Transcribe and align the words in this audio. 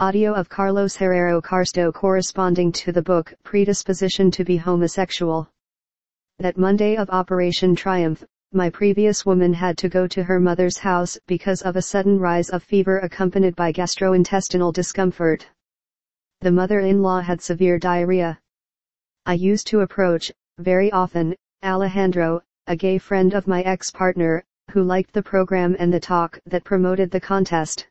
Audio 0.00 0.32
of 0.32 0.48
Carlos 0.48 0.96
Herrero 0.96 1.40
Carsto 1.40 1.92
corresponding 1.92 2.72
to 2.72 2.90
the 2.90 3.00
book 3.00 3.32
Predisposition 3.44 4.28
to 4.32 4.42
be 4.42 4.56
Homosexual. 4.56 5.48
That 6.40 6.58
Monday 6.58 6.96
of 6.96 7.10
Operation 7.10 7.76
Triumph, 7.76 8.24
my 8.50 8.70
previous 8.70 9.24
woman 9.24 9.54
had 9.54 9.78
to 9.78 9.88
go 9.88 10.08
to 10.08 10.24
her 10.24 10.40
mother's 10.40 10.78
house 10.78 11.16
because 11.28 11.62
of 11.62 11.76
a 11.76 11.82
sudden 11.82 12.18
rise 12.18 12.50
of 12.50 12.64
fever 12.64 12.98
accompanied 12.98 13.54
by 13.54 13.72
gastrointestinal 13.72 14.72
discomfort. 14.72 15.48
The 16.40 16.50
mother-in-law 16.50 17.20
had 17.20 17.40
severe 17.40 17.78
diarrhea. 17.78 18.40
I 19.26 19.34
used 19.34 19.68
to 19.68 19.82
approach, 19.82 20.32
very 20.58 20.90
often, 20.90 21.36
Alejandro, 21.64 22.42
a 22.66 22.74
gay 22.74 22.98
friend 22.98 23.32
of 23.32 23.46
my 23.46 23.62
ex-partner, 23.62 24.42
who 24.72 24.82
liked 24.82 25.12
the 25.12 25.22
program 25.22 25.76
and 25.78 25.92
the 25.92 26.00
talk 26.00 26.40
that 26.46 26.64
promoted 26.64 27.12
the 27.12 27.20
contest. 27.20 27.86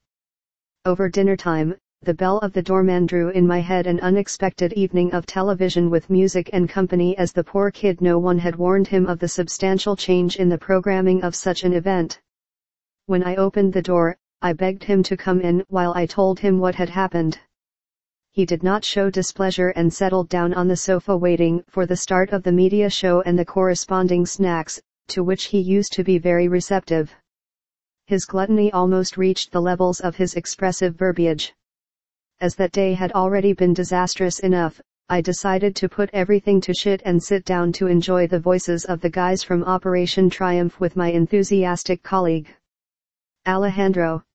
Over 0.83 1.07
dinner 1.07 1.37
time, 1.37 1.75
the 2.05 2.13
bell 2.13 2.37
of 2.39 2.51
the 2.51 2.61
doorman 2.61 3.05
drew 3.05 3.29
in 3.29 3.47
my 3.47 3.61
head 3.61 3.87
an 3.87 3.97
unexpected 4.01 4.73
evening 4.73 5.13
of 5.13 5.25
television 5.25 5.89
with 5.89 6.09
music 6.09 6.49
and 6.51 6.69
company 6.69 7.17
as 7.17 7.31
the 7.31 7.43
poor 7.43 7.71
kid 7.71 8.01
no 8.01 8.19
one 8.19 8.37
had 8.37 8.57
warned 8.57 8.87
him 8.87 9.05
of 9.07 9.19
the 9.19 9.27
substantial 9.27 9.95
change 9.95 10.35
in 10.35 10.49
the 10.49 10.57
programming 10.57 11.23
of 11.23 11.33
such 11.33 11.63
an 11.63 11.71
event. 11.71 12.19
When 13.05 13.23
I 13.23 13.37
opened 13.37 13.71
the 13.71 13.81
door, 13.81 14.17
I 14.41 14.51
begged 14.51 14.83
him 14.83 15.01
to 15.03 15.15
come 15.15 15.39
in 15.39 15.63
while 15.69 15.93
I 15.95 16.05
told 16.05 16.39
him 16.39 16.59
what 16.59 16.75
had 16.75 16.89
happened. 16.89 17.39
He 18.31 18.45
did 18.45 18.63
not 18.63 18.83
show 18.83 19.09
displeasure 19.09 19.69
and 19.69 19.93
settled 19.93 20.27
down 20.27 20.53
on 20.53 20.67
the 20.67 20.75
sofa 20.75 21.15
waiting 21.15 21.63
for 21.69 21.85
the 21.85 21.95
start 21.95 22.31
of 22.31 22.43
the 22.43 22.51
media 22.51 22.89
show 22.89 23.21
and 23.21 23.39
the 23.39 23.45
corresponding 23.45 24.25
snacks, 24.25 24.81
to 25.07 25.23
which 25.23 25.45
he 25.45 25.59
used 25.59 25.93
to 25.93 26.03
be 26.03 26.17
very 26.17 26.49
receptive. 26.49 27.15
His 28.07 28.25
gluttony 28.25 28.73
almost 28.73 29.15
reached 29.15 29.53
the 29.53 29.61
levels 29.61 30.01
of 30.01 30.17
his 30.17 30.33
expressive 30.33 30.95
verbiage 30.95 31.53
as 32.43 32.55
that 32.55 32.73
day 32.73 32.93
had 32.93 33.13
already 33.13 33.53
been 33.53 33.73
disastrous 33.73 34.39
enough, 34.39 34.81
I 35.07 35.21
decided 35.21 35.77
to 35.77 35.87
put 35.87 36.09
everything 36.11 36.59
to 36.59 36.73
shit 36.73 37.01
and 37.05 37.23
sit 37.23 37.45
down 37.45 37.71
to 37.73 37.87
enjoy 37.87 38.27
the 38.27 38.37
voices 38.37 38.83
of 38.83 38.99
the 38.99 39.09
guys 39.09 39.43
from 39.43 39.63
Operation 39.63 40.29
Triumph 40.29 40.77
with 40.77 40.97
my 40.97 41.09
enthusiastic 41.09 42.03
colleague. 42.03 42.53
Alejandro. 43.47 44.25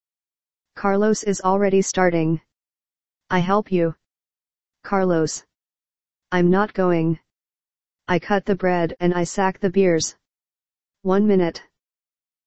Carlos 0.75 1.23
is 1.23 1.43
already 1.43 1.83
starting. 1.83 2.41
I 3.29 3.41
help 3.41 3.71
you. 3.71 3.95
Carlos. 4.85 5.45
I'm 6.33 6.49
not 6.49 6.73
going. 6.73 7.19
I 8.09 8.19
cut 8.19 8.47
the 8.47 8.57
bread 8.57 8.95
and 9.01 9.13
I 9.13 9.25
sack 9.25 9.61
the 9.61 9.69
beers. 9.69 10.17
One 11.03 11.27
minute. 11.27 11.63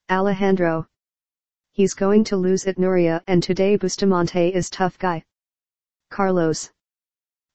Alejandro. 0.09 0.87
He's 1.71 1.93
going 1.93 2.23
to 2.23 2.35
lose 2.35 2.65
it 2.65 2.79
Nuria 2.79 3.21
and 3.27 3.43
today 3.43 3.75
Bustamante 3.75 4.51
is 4.55 4.67
tough 4.71 4.97
guy. 4.97 5.23
Carlos. 6.11 6.69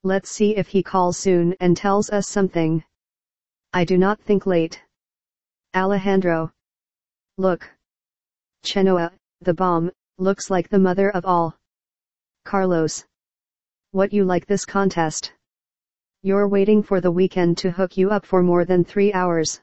Let's 0.02 0.30
see 0.30 0.56
if 0.56 0.68
he 0.68 0.82
calls 0.82 1.18
soon 1.18 1.54
and 1.60 1.76
tells 1.76 2.08
us 2.08 2.26
something. 2.26 2.82
I 3.74 3.84
do 3.84 3.98
not 3.98 4.18
think 4.18 4.46
late. 4.46 4.82
Alejandro. 5.74 6.50
Look. 7.36 7.70
Chenoa, 8.64 9.12
the 9.42 9.52
bomb, 9.52 9.92
looks 10.16 10.48
like 10.48 10.70
the 10.70 10.78
mother 10.78 11.10
of 11.10 11.26
all. 11.26 11.54
Carlos. 12.46 13.04
What 13.90 14.14
you 14.14 14.24
like 14.24 14.46
this 14.46 14.64
contest? 14.64 15.34
You're 16.22 16.48
waiting 16.48 16.82
for 16.82 17.02
the 17.02 17.12
weekend 17.12 17.58
to 17.58 17.70
hook 17.70 17.98
you 17.98 18.08
up 18.08 18.24
for 18.24 18.42
more 18.42 18.64
than 18.64 18.84
three 18.84 19.12
hours. 19.12 19.60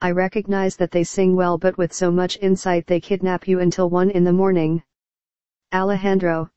I 0.00 0.12
recognize 0.12 0.76
that 0.76 0.92
they 0.92 1.04
sing 1.04 1.36
well 1.36 1.58
but 1.58 1.76
with 1.76 1.92
so 1.92 2.10
much 2.10 2.38
insight 2.40 2.86
they 2.86 3.00
kidnap 3.00 3.46
you 3.46 3.60
until 3.60 3.90
one 3.90 4.08
in 4.10 4.24
the 4.24 4.32
morning. 4.32 4.82
Alejandro 5.74 6.50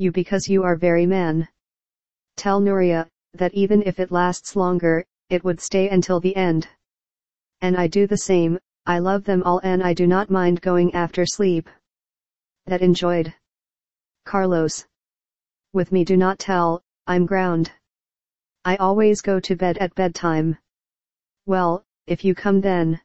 you 0.00 0.10
because 0.10 0.48
you 0.48 0.62
are 0.62 0.76
very 0.76 1.04
man. 1.04 1.46
Tell 2.36 2.58
Nuria, 2.60 3.06
that 3.34 3.52
even 3.52 3.82
if 3.82 4.00
it 4.00 4.10
lasts 4.10 4.56
longer, 4.56 5.04
it 5.28 5.44
would 5.44 5.60
stay 5.60 5.90
until 5.90 6.20
the 6.20 6.34
end. 6.34 6.66
And 7.60 7.76
I 7.76 7.86
do 7.86 8.06
the 8.06 8.16
same, 8.16 8.58
I 8.86 8.98
love 8.98 9.24
them 9.24 9.42
all 9.42 9.60
and 9.62 9.82
I 9.82 9.92
do 9.92 10.06
not 10.06 10.30
mind 10.30 10.62
going 10.62 10.94
after 10.94 11.26
sleep. 11.26 11.68
That 12.64 12.80
enjoyed. 12.80 13.34
Carlos. 14.24 14.86
With 15.74 15.92
me 15.92 16.04
do 16.04 16.16
not 16.16 16.38
tell, 16.38 16.82
I'm 17.06 17.26
ground. 17.26 17.70
I 18.64 18.76
always 18.76 19.20
go 19.20 19.38
to 19.40 19.54
bed 19.54 19.76
at 19.78 19.94
bedtime. 19.94 20.56
Well, 21.46 21.84
if 22.06 22.24
you 22.24 22.34
come 22.34 22.60
then. 22.60 23.00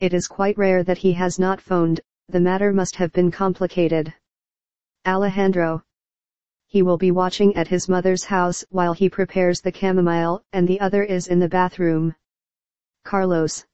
It 0.00 0.12
is 0.12 0.26
quite 0.28 0.58
rare 0.58 0.84
that 0.84 0.98
he 0.98 1.12
has 1.14 1.38
not 1.38 1.60
phoned, 1.60 2.00
the 2.28 2.40
matter 2.40 2.72
must 2.72 2.96
have 2.96 3.12
been 3.12 3.30
complicated. 3.30 4.12
Alejandro. 5.06 5.82
He 6.72 6.80
will 6.80 6.96
be 6.96 7.10
watching 7.10 7.54
at 7.54 7.68
his 7.68 7.86
mother's 7.86 8.24
house 8.24 8.64
while 8.70 8.94
he 8.94 9.10
prepares 9.10 9.60
the 9.60 9.74
chamomile, 9.74 10.42
and 10.54 10.66
the 10.66 10.80
other 10.80 11.02
is 11.02 11.26
in 11.26 11.38
the 11.38 11.46
bathroom. 11.46 12.14
Carlos. 13.04 13.66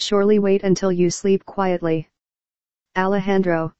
Surely 0.00 0.40
wait 0.40 0.64
until 0.64 0.90
you 0.90 1.10
sleep 1.10 1.44
quietly. 1.44 2.08
Alejandro. 2.96 3.72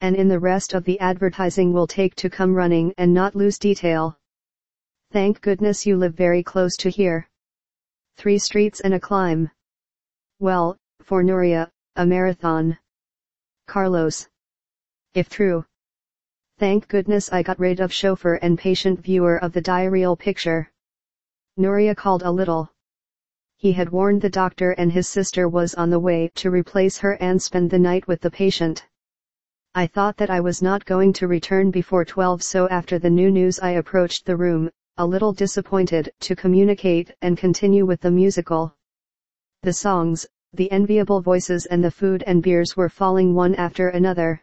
And 0.00 0.16
in 0.16 0.26
the 0.26 0.38
rest 0.38 0.72
of 0.72 0.84
the 0.84 0.98
advertising 1.00 1.74
will 1.74 1.86
take 1.86 2.14
to 2.14 2.30
come 2.30 2.54
running 2.54 2.94
and 2.96 3.12
not 3.12 3.36
lose 3.36 3.58
detail. 3.58 4.16
Thank 5.10 5.42
goodness 5.42 5.84
you 5.84 5.98
live 5.98 6.14
very 6.14 6.42
close 6.42 6.78
to 6.78 6.88
here. 6.88 7.28
Three 8.16 8.38
streets 8.38 8.80
and 8.80 8.94
a 8.94 9.00
climb. 9.00 9.50
Well, 10.38 10.78
for 11.02 11.22
Nuria, 11.22 11.70
a 11.96 12.06
marathon. 12.06 12.78
Carlos. 13.66 14.30
If 15.12 15.28
true. 15.28 15.66
Thank 16.60 16.88
goodness 16.88 17.32
I 17.32 17.42
got 17.42 17.58
rid 17.58 17.80
of 17.80 17.90
chauffeur 17.90 18.34
and 18.34 18.58
patient 18.58 19.00
viewer 19.00 19.38
of 19.38 19.54
the 19.54 19.62
diarrheal 19.62 20.18
picture. 20.18 20.70
Nuria 21.56 21.96
called 21.96 22.22
a 22.22 22.30
little. 22.30 22.70
He 23.56 23.72
had 23.72 23.88
warned 23.88 24.20
the 24.20 24.28
doctor 24.28 24.72
and 24.72 24.92
his 24.92 25.08
sister 25.08 25.48
was 25.48 25.74
on 25.74 25.88
the 25.88 25.98
way 25.98 26.30
to 26.34 26.50
replace 26.50 26.98
her 26.98 27.14
and 27.14 27.40
spend 27.40 27.70
the 27.70 27.78
night 27.78 28.06
with 28.06 28.20
the 28.20 28.30
patient. 28.30 28.86
I 29.74 29.86
thought 29.86 30.18
that 30.18 30.28
I 30.28 30.40
was 30.40 30.60
not 30.60 30.84
going 30.84 31.14
to 31.14 31.26
return 31.26 31.70
before 31.70 32.04
12 32.04 32.42
so 32.42 32.68
after 32.68 32.98
the 32.98 33.08
new 33.08 33.30
news 33.30 33.58
I 33.58 33.70
approached 33.70 34.26
the 34.26 34.36
room, 34.36 34.68
a 34.98 35.06
little 35.06 35.32
disappointed 35.32 36.12
to 36.20 36.36
communicate 36.36 37.10
and 37.22 37.38
continue 37.38 37.86
with 37.86 38.02
the 38.02 38.10
musical. 38.10 38.76
The 39.62 39.72
songs, 39.72 40.26
the 40.52 40.70
enviable 40.70 41.22
voices 41.22 41.64
and 41.64 41.82
the 41.82 41.90
food 41.90 42.22
and 42.26 42.42
beers 42.42 42.76
were 42.76 42.90
falling 42.90 43.34
one 43.34 43.54
after 43.54 43.88
another. 43.88 44.42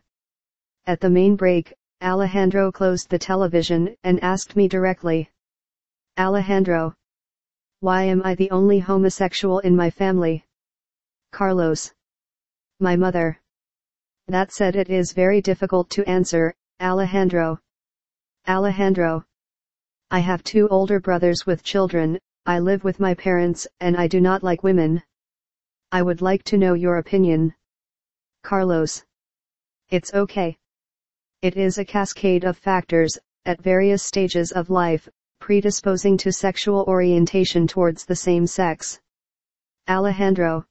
At 0.87 0.99
the 0.99 1.11
main 1.11 1.35
break, 1.35 1.75
Alejandro 2.01 2.71
closed 2.71 3.09
the 3.09 3.17
television 3.17 3.95
and 4.03 4.23
asked 4.23 4.55
me 4.55 4.67
directly. 4.67 5.31
Alejandro. 6.17 6.95
Why 7.79 8.03
am 8.03 8.21
I 8.23 8.35
the 8.35 8.51
only 8.51 8.77
homosexual 8.77 9.59
in 9.59 9.75
my 9.75 9.89
family? 9.89 10.45
Carlos. 11.31 11.93
My 12.79 12.95
mother. 12.95 13.39
That 14.27 14.51
said 14.51 14.75
it 14.75 14.89
is 14.89 15.11
very 15.11 15.41
difficult 15.41 15.89
to 15.91 16.07
answer, 16.07 16.53
Alejandro. 16.79 17.59
Alejandro. 18.47 19.25
I 20.11 20.19
have 20.19 20.43
two 20.43 20.67
older 20.69 20.99
brothers 20.99 21.45
with 21.47 21.63
children, 21.63 22.19
I 22.45 22.59
live 22.59 22.83
with 22.83 22.99
my 22.99 23.15
parents, 23.15 23.67
and 23.79 23.97
I 23.97 24.07
do 24.07 24.21
not 24.21 24.43
like 24.43 24.63
women. 24.63 25.01
I 25.91 26.03
would 26.03 26.21
like 26.21 26.43
to 26.43 26.57
know 26.57 26.75
your 26.75 26.97
opinion. 26.97 27.55
Carlos. 28.43 29.03
It's 29.89 30.13
okay. 30.13 30.57
It 31.43 31.55
is 31.55 31.77
a 31.77 31.85
cascade 31.85 32.45
of 32.45 32.57
factors, 32.57 33.15
at 33.45 33.61
various 33.61 34.01
stages 34.01 34.51
of 34.51 34.71
life, 34.71 35.07
predisposing 35.39 36.17
to 36.17 36.31
sexual 36.31 36.83
orientation 36.87 37.67
towards 37.67 38.05
the 38.05 38.15
same 38.15 38.47
sex. 38.47 38.99
Alejandro. 39.87 40.65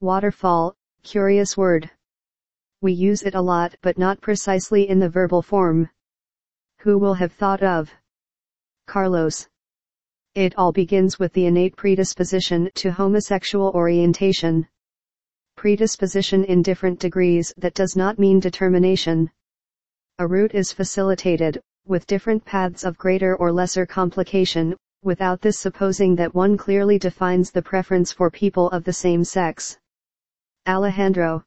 Waterfall, 0.00 0.74
curious 1.04 1.56
word. 1.56 1.88
We 2.80 2.94
use 2.94 3.22
it 3.22 3.36
a 3.36 3.40
lot 3.40 3.76
but 3.80 3.96
not 3.96 4.20
precisely 4.20 4.88
in 4.88 4.98
the 4.98 5.08
verbal 5.08 5.40
form. 5.40 5.88
Who 6.80 6.98
will 6.98 7.14
have 7.14 7.32
thought 7.32 7.62
of? 7.62 7.88
Carlos. 8.88 9.48
It 10.34 10.58
all 10.58 10.72
begins 10.72 11.20
with 11.20 11.32
the 11.32 11.46
innate 11.46 11.76
predisposition 11.76 12.70
to 12.74 12.90
homosexual 12.90 13.70
orientation. 13.70 14.66
Predisposition 15.56 16.42
in 16.42 16.60
different 16.62 16.98
degrees 16.98 17.54
that 17.56 17.74
does 17.74 17.94
not 17.94 18.18
mean 18.18 18.40
determination. 18.40 19.30
A 20.18 20.26
route 20.26 20.54
is 20.54 20.72
facilitated, 20.72 21.60
with 21.86 22.06
different 22.06 22.42
paths 22.42 22.84
of 22.84 22.96
greater 22.96 23.36
or 23.36 23.52
lesser 23.52 23.84
complication, 23.84 24.74
without 25.02 25.42
this 25.42 25.58
supposing 25.58 26.16
that 26.16 26.34
one 26.34 26.56
clearly 26.56 26.98
defines 26.98 27.50
the 27.50 27.60
preference 27.60 28.12
for 28.12 28.30
people 28.30 28.70
of 28.70 28.84
the 28.84 28.94
same 28.94 29.24
sex. 29.24 29.78
Alejandro. 30.66 31.44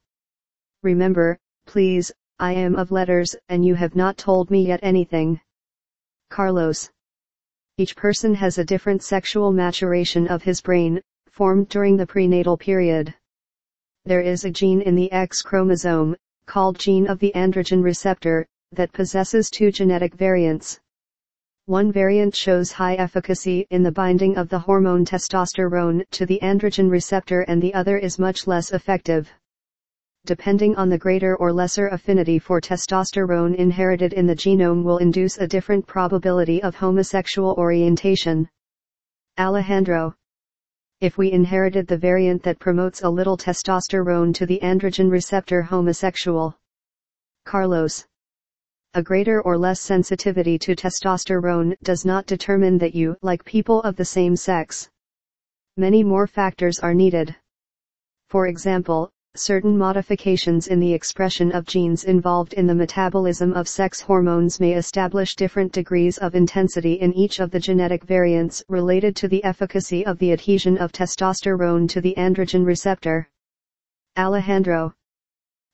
Remember, 0.83 1.39
please, 1.66 2.12
I 2.38 2.54
am 2.54 2.75
of 2.75 2.92
letters 2.92 3.36
and 3.48 3.66
you 3.66 3.74
have 3.74 3.95
not 3.95 4.18
told 4.18 4.51
me 4.51 4.68
yet 4.68 4.81
anything. 4.83 5.42
Carlos. 6.30 6.92
Each 7.80 7.95
person 7.95 8.36
has 8.36 8.60
a 8.60 8.63
different 8.63 9.01
sexual 9.01 9.51
maturation 9.51 10.27
of 10.27 10.44
his 10.44 10.62
brain, 10.62 11.01
formed 11.31 11.69
during 11.69 11.98
the 11.98 12.06
prenatal 12.06 12.56
period. 12.56 13.16
There 14.06 14.21
is 14.21 14.45
a 14.45 14.51
gene 14.51 14.83
in 14.83 14.94
the 14.94 15.12
X 15.12 15.42
chromosome, 15.42 16.16
called 16.45 16.77
gene 16.77 17.07
of 17.07 17.18
the 17.18 17.31
androgen 17.33 17.83
receptor, 17.83 18.45
that 18.71 18.94
possesses 18.94 19.50
two 19.50 19.71
genetic 19.71 20.13
variants. 20.16 20.80
One 21.66 21.92
variant 21.92 22.36
shows 22.36 22.71
high 22.71 22.95
efficacy 22.95 23.68
in 23.69 23.83
the 23.83 23.92
binding 23.92 24.38
of 24.38 24.50
the 24.50 24.60
hormone 24.60 25.06
testosterone 25.06 26.04
to 26.12 26.25
the 26.25 26.39
androgen 26.42 26.89
receptor 26.89 27.42
and 27.42 27.62
the 27.62 27.74
other 27.74 27.98
is 27.98 28.18
much 28.18 28.48
less 28.48 28.71
effective. 28.71 29.31
Depending 30.25 30.75
on 30.75 30.89
the 30.89 30.98
greater 30.98 31.36
or 31.36 31.54
lesser 31.54 31.88
affinity 31.88 32.39
for 32.39 32.60
testosterone 32.60 33.56
inherited 33.56 34.13
in 34.13 34.27
the 34.27 34.36
genome 34.36 34.83
will 34.83 34.98
induce 34.98 35.38
a 35.38 35.48
different 35.48 35.88
probability 35.88 36.62
of 36.62 36.75
homosexual 36.75 37.54
orientation. 37.57 38.50
Alejandro. 39.38 40.16
If 41.01 41.18
we 41.18 41.31
inherited 41.31 41.88
the 41.88 41.98
variant 41.98 42.44
that 42.44 42.60
promotes 42.60 43.04
a 43.04 43.10
little 43.10 43.38
testosterone 43.38 44.33
to 44.33 44.45
the 44.45 44.60
androgen 44.62 45.10
receptor 45.10 45.62
homosexual. 45.62 46.57
Carlos. 47.45 48.06
A 48.96 49.04
greater 49.04 49.40
or 49.40 49.56
less 49.56 49.80
sensitivity 49.80 50.58
to 50.58 50.76
testosterone 50.76 51.76
does 51.84 52.06
not 52.06 52.26
determine 52.26 52.80
that 52.80 52.96
you 52.96 53.16
like 53.22 53.46
people 53.46 53.84
of 53.84 53.96
the 53.96 54.06
same 54.06 54.36
sex. 54.36 54.90
Many 55.78 56.04
more 56.04 56.26
factors 56.26 56.80
are 56.80 56.96
needed. 56.96 57.36
For 58.30 58.48
example, 58.48 59.12
certain 59.36 59.78
modifications 59.78 60.66
in 60.66 60.80
the 60.80 60.92
expression 60.92 61.52
of 61.52 61.68
genes 61.68 62.04
involved 62.04 62.54
in 62.54 62.66
the 62.66 62.74
metabolism 62.74 63.54
of 63.54 63.68
sex 63.68 64.02
hormones 64.02 64.60
may 64.60 64.74
establish 64.74 65.36
different 65.36 65.72
degrees 65.72 66.18
of 66.18 66.34
intensity 66.34 66.94
in 66.94 67.14
each 67.14 67.40
of 67.40 67.52
the 67.52 67.60
genetic 67.60 68.04
variants 68.04 68.64
related 68.70 69.16
to 69.18 69.28
the 69.28 69.44
efficacy 69.44 70.04
of 70.04 70.18
the 70.18 70.34
adhesion 70.34 70.80
of 70.80 70.92
testosterone 70.92 71.88
to 71.90 72.02
the 72.02 72.16
androgen 72.18 72.66
receptor. 72.66 73.30
Alejandro 74.18 74.96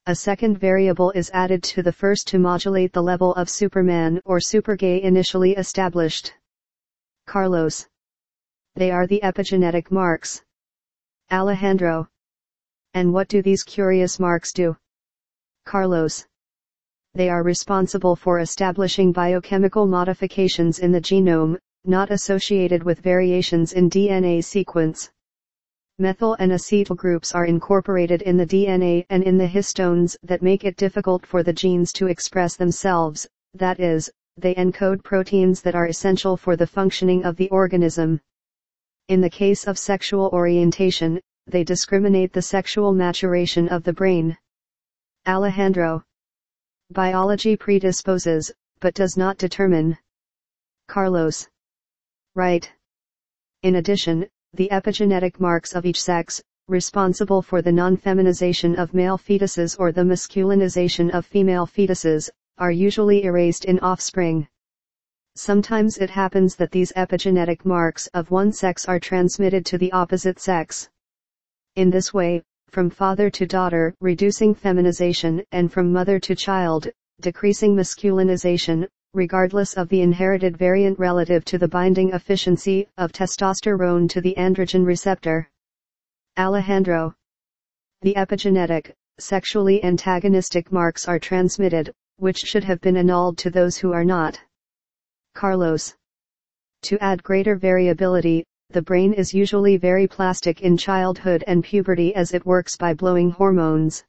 a 0.07 0.13
second 0.13 0.60
variable 0.60 1.10
is 1.12 1.31
added 1.34 1.63
to 1.63 1.81
the 1.81 1.92
first 1.92 2.28
to 2.28 2.38
modulate 2.38 2.94
the 2.94 3.02
level 3.02 3.34
of 3.34 3.50
Superman 3.50 4.22
or 4.24 4.38
Supergay 4.38 5.02
initially 5.02 5.54
established. 5.54 6.31
Carlos. 7.25 7.88
They 8.75 8.92
are 8.92 9.07
the 9.07 9.19
epigenetic 9.24 9.90
marks. 9.90 10.44
Alejandro. 11.31 12.07
And 12.94 13.13
what 13.13 13.30
do 13.30 13.42
these 13.42 13.63
curious 13.63 14.19
marks 14.19 14.54
do? 14.54 14.78
Carlos. 15.66 16.28
They 17.16 17.30
are 17.30 17.42
responsible 17.42 18.16
for 18.16 18.40
establishing 18.40 19.12
biochemical 19.12 19.88
modifications 19.88 20.78
in 20.78 20.92
the 20.92 21.02
genome, 21.02 21.57
not 21.84 22.12
associated 22.12 22.84
with 22.84 23.00
variations 23.00 23.74
in 23.74 23.90
DNA 23.90 24.44
sequence. 24.44 25.10
Methyl 25.97 26.36
and 26.39 26.51
acetyl 26.51 26.97
groups 26.97 27.33
are 27.33 27.45
incorporated 27.45 28.21
in 28.21 28.36
the 28.36 28.45
DNA 28.45 29.06
and 29.09 29.24
in 29.24 29.38
the 29.38 29.47
histones 29.47 30.18
that 30.24 30.42
make 30.42 30.65
it 30.65 30.75
difficult 30.75 31.25
for 31.25 31.42
the 31.42 31.53
genes 31.53 31.94
to 31.94 32.07
express 32.07 32.57
themselves, 32.57 33.25
that 33.53 33.80
is, 33.80 34.12
they 34.36 34.53
encode 34.56 35.01
proteins 35.03 35.62
that 35.62 35.74
are 35.74 35.88
essential 35.88 36.36
for 36.36 36.57
the 36.57 36.68
functioning 36.68 37.24
of 37.24 37.38
the 37.38 37.50
organism. 37.50 38.19
In 39.07 39.21
the 39.21 39.30
case 39.30 39.65
of 39.68 39.80
sexual 39.80 40.30
orientation, 40.33 41.21
they 41.47 41.63
discriminate 41.63 42.33
the 42.33 42.42
sexual 42.42 42.92
maturation 42.92 43.69
of 43.69 43.83
the 43.83 43.94
brain. 43.94 44.38
Alejandro. 45.25 46.03
Biology 46.92 47.56
predisposes, 47.56 48.51
but 48.81 48.95
does 48.95 49.15
not 49.15 49.38
determine. 49.38 49.97
Carlos. 50.89 51.47
Right. 52.36 52.69
In 53.63 53.75
addition, 53.75 54.27
the 54.56 54.69
epigenetic 54.72 55.40
marks 55.40 55.74
of 55.74 55.86
each 55.86 56.02
sex, 56.02 56.42
responsible 56.68 57.42
for 57.42 57.62
the 57.62 57.72
non-feminization 57.72 58.75
of 58.75 58.94
male 58.94 59.18
fetuses 59.18 59.75
or 59.78 59.92
the 59.92 60.02
masculinization 60.02 61.13
of 61.13 61.25
female 61.25 61.68
fetuses, 61.68 62.30
are 62.57 62.72
usually 62.72 63.24
erased 63.24 63.66
in 63.66 63.80
offspring. 63.80 64.48
Sometimes 65.36 65.98
it 65.98 66.10
happens 66.10 66.56
that 66.56 66.72
these 66.72 66.94
epigenetic 66.94 67.66
marks 67.66 68.07
of 68.13 68.31
one 68.31 68.54
sex 68.54 68.86
are 68.86 69.00
transmitted 69.00 69.66
to 69.66 69.78
the 69.78 69.92
opposite 69.92 70.40
sex. 70.40 70.90
In 71.75 71.90
this 71.90 72.13
way, 72.13 72.42
from 72.69 72.90
father 72.90 73.30
to 73.30 73.46
daughter, 73.46 73.94
reducing 74.00 74.56
feminization, 74.56 75.44
and 75.52 75.72
from 75.72 75.92
mother 75.92 76.19
to 76.19 76.36
child, 76.36 76.88
decreasing 77.19 77.75
masculinization, 77.75 78.88
regardless 79.16 79.74
of 79.76 79.88
the 79.88 80.02
inherited 80.02 80.58
variant 80.58 81.00
relative 81.00 81.46
to 81.46 81.58
the 81.58 81.68
binding 81.68 82.12
efficiency 82.12 82.88
of 82.98 83.14
testosterone 83.14 84.10
to 84.10 84.20
the 84.20 84.36
androgen 84.38 84.86
receptor. 84.86 85.50
Alejandro. 86.38 87.16
The 88.02 88.14
epigenetic, 88.16 88.92
sexually 89.18 89.82
antagonistic 89.84 90.72
marks 90.72 91.08
are 91.08 91.18
transmitted, 91.18 91.94
which 92.18 92.40
should 92.40 92.66
have 92.66 92.82
been 92.82 92.98
annulled 92.98 93.38
to 93.38 93.50
those 93.50 93.78
who 93.78 93.94
are 93.94 94.04
not. 94.04 94.40
Carlos. 95.34 95.96
To 96.84 97.00
add 97.00 97.24
greater 97.24 97.56
variability, 97.56 98.46
the 98.72 98.82
brain 98.82 99.14
is 99.14 99.34
usually 99.34 99.78
very 99.78 100.08
plastic 100.08 100.62
in 100.62 100.76
childhood 100.76 101.44
and 101.48 101.64
puberty 101.64 102.14
as 102.16 102.34
it 102.34 102.46
works 102.46 102.76
by 102.76 102.94
blowing 102.94 103.32
hormones. 103.32 104.04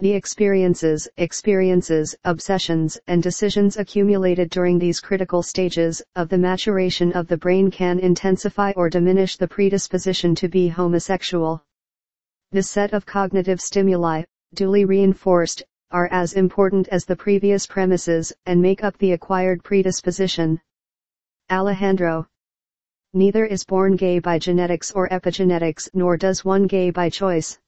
The 0.00 0.14
experiences, 0.14 1.06
experiences, 1.18 2.16
obsessions, 2.24 2.98
and 3.06 3.22
decisions 3.22 3.76
accumulated 3.76 4.48
during 4.48 4.78
these 4.78 4.98
critical 4.98 5.42
stages 5.42 6.00
of 6.16 6.30
the 6.30 6.38
maturation 6.38 7.12
of 7.12 7.28
the 7.28 7.36
brain 7.36 7.70
can 7.70 7.98
intensify 7.98 8.72
or 8.76 8.88
diminish 8.88 9.36
the 9.36 9.46
predisposition 9.46 10.34
to 10.36 10.48
be 10.48 10.68
homosexual. 10.68 11.62
This 12.50 12.70
set 12.70 12.94
of 12.94 13.04
cognitive 13.04 13.60
stimuli, 13.60 14.22
duly 14.54 14.86
reinforced, 14.86 15.64
are 15.90 16.08
as 16.10 16.32
important 16.32 16.88
as 16.88 17.04
the 17.04 17.16
previous 17.16 17.66
premises 17.66 18.32
and 18.46 18.62
make 18.62 18.82
up 18.82 18.96
the 18.96 19.12
acquired 19.12 19.62
predisposition. 19.62 20.62
Alejandro. 21.50 22.26
Neither 23.12 23.44
is 23.44 23.64
born 23.64 23.96
gay 23.96 24.18
by 24.18 24.38
genetics 24.38 24.92
or 24.92 25.10
epigenetics 25.10 25.90
nor 25.92 26.16
does 26.16 26.42
one 26.42 26.66
gay 26.66 26.88
by 26.88 27.10
choice. 27.10 27.58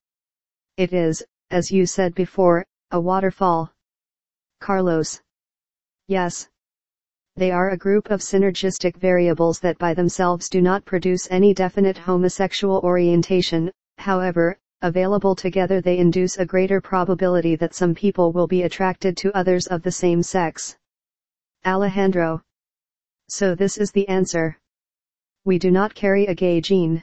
It 0.78 0.94
is, 0.94 1.22
as 1.52 1.70
you 1.70 1.84
said 1.84 2.14
before, 2.14 2.64
a 2.92 3.00
waterfall. 3.00 3.70
Carlos. 4.60 5.20
Yes. 6.08 6.48
They 7.36 7.50
are 7.50 7.70
a 7.70 7.76
group 7.76 8.10
of 8.10 8.20
synergistic 8.20 8.96
variables 8.96 9.60
that 9.60 9.76
by 9.76 9.92
themselves 9.92 10.48
do 10.48 10.62
not 10.62 10.86
produce 10.86 11.28
any 11.30 11.52
definite 11.52 11.98
homosexual 11.98 12.80
orientation, 12.80 13.70
however, 13.98 14.58
available 14.80 15.34
together 15.34 15.82
they 15.82 15.98
induce 15.98 16.38
a 16.38 16.46
greater 16.46 16.80
probability 16.80 17.54
that 17.56 17.74
some 17.74 17.94
people 17.94 18.32
will 18.32 18.46
be 18.46 18.62
attracted 18.62 19.14
to 19.18 19.36
others 19.36 19.66
of 19.66 19.82
the 19.82 19.92
same 19.92 20.22
sex. 20.22 20.76
Alejandro. 21.66 22.40
So 23.28 23.54
this 23.54 23.76
is 23.76 23.92
the 23.92 24.08
answer. 24.08 24.56
We 25.44 25.58
do 25.58 25.70
not 25.70 25.94
carry 25.94 26.26
a 26.26 26.34
gay 26.34 26.62
gene. 26.62 27.02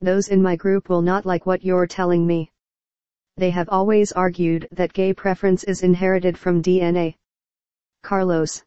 Those 0.00 0.28
in 0.28 0.42
my 0.42 0.56
group 0.56 0.88
will 0.88 1.02
not 1.02 1.26
like 1.26 1.44
what 1.44 1.62
you're 1.62 1.86
telling 1.86 2.26
me 2.26 2.49
they 3.40 3.48
have 3.48 3.70
always 3.70 4.12
argued 4.12 4.68
that 4.70 4.92
gay 4.92 5.14
preference 5.14 5.64
is 5.64 5.82
inherited 5.82 6.36
from 6.36 6.62
DNA. 6.62 7.14
Carlos. 8.02 8.62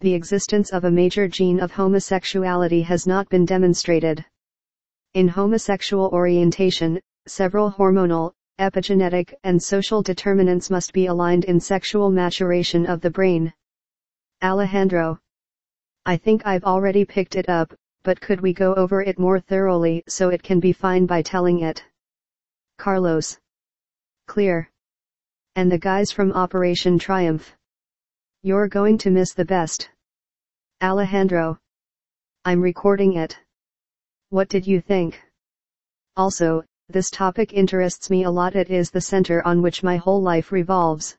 The 0.00 0.12
existence 0.12 0.70
of 0.70 0.84
a 0.84 0.90
major 0.90 1.26
gene 1.26 1.58
of 1.58 1.72
homosexuality 1.72 2.82
has 2.82 3.06
not 3.06 3.30
been 3.30 3.46
demonstrated. 3.46 4.22
In 5.14 5.26
homosexual 5.26 6.10
orientation, 6.10 7.00
several 7.26 7.70
hormonal, 7.72 8.34
epigenetic, 8.58 9.32
and 9.42 9.62
social 9.62 10.02
determinants 10.02 10.68
must 10.68 10.92
be 10.92 11.06
aligned 11.06 11.46
in 11.46 11.58
sexual 11.58 12.10
maturation 12.10 12.84
of 12.84 13.00
the 13.00 13.10
brain. 13.10 13.54
Alejandro. 14.42 15.18
I 16.04 16.18
think 16.18 16.46
I've 16.46 16.64
already 16.64 17.06
picked 17.06 17.36
it 17.36 17.48
up, 17.48 17.74
but 18.02 18.20
could 18.20 18.42
we 18.42 18.52
go 18.52 18.74
over 18.74 19.00
it 19.00 19.18
more 19.18 19.40
thoroughly 19.40 20.04
so 20.06 20.28
it 20.28 20.42
can 20.42 20.60
be 20.60 20.74
fine 20.74 21.06
by 21.06 21.22
telling 21.22 21.60
it? 21.60 21.82
Carlos. 22.76 23.38
Clear. 24.28 24.70
And 25.56 25.72
the 25.72 25.78
guys 25.78 26.12
from 26.12 26.32
Operation 26.32 26.98
Triumph. 26.98 27.56
You're 28.42 28.68
going 28.68 28.98
to 28.98 29.10
miss 29.10 29.32
the 29.32 29.46
best. 29.46 29.88
Alejandro. 30.82 31.58
I'm 32.44 32.60
recording 32.60 33.14
it. 33.14 33.38
What 34.28 34.50
did 34.50 34.66
you 34.66 34.82
think? 34.82 35.20
Also, 36.14 36.62
this 36.90 37.10
topic 37.10 37.54
interests 37.54 38.10
me 38.10 38.24
a 38.24 38.30
lot. 38.30 38.54
It 38.54 38.68
is 38.68 38.90
the 38.90 39.00
center 39.00 39.44
on 39.46 39.62
which 39.62 39.82
my 39.82 39.96
whole 39.96 40.20
life 40.20 40.52
revolves. 40.52 41.16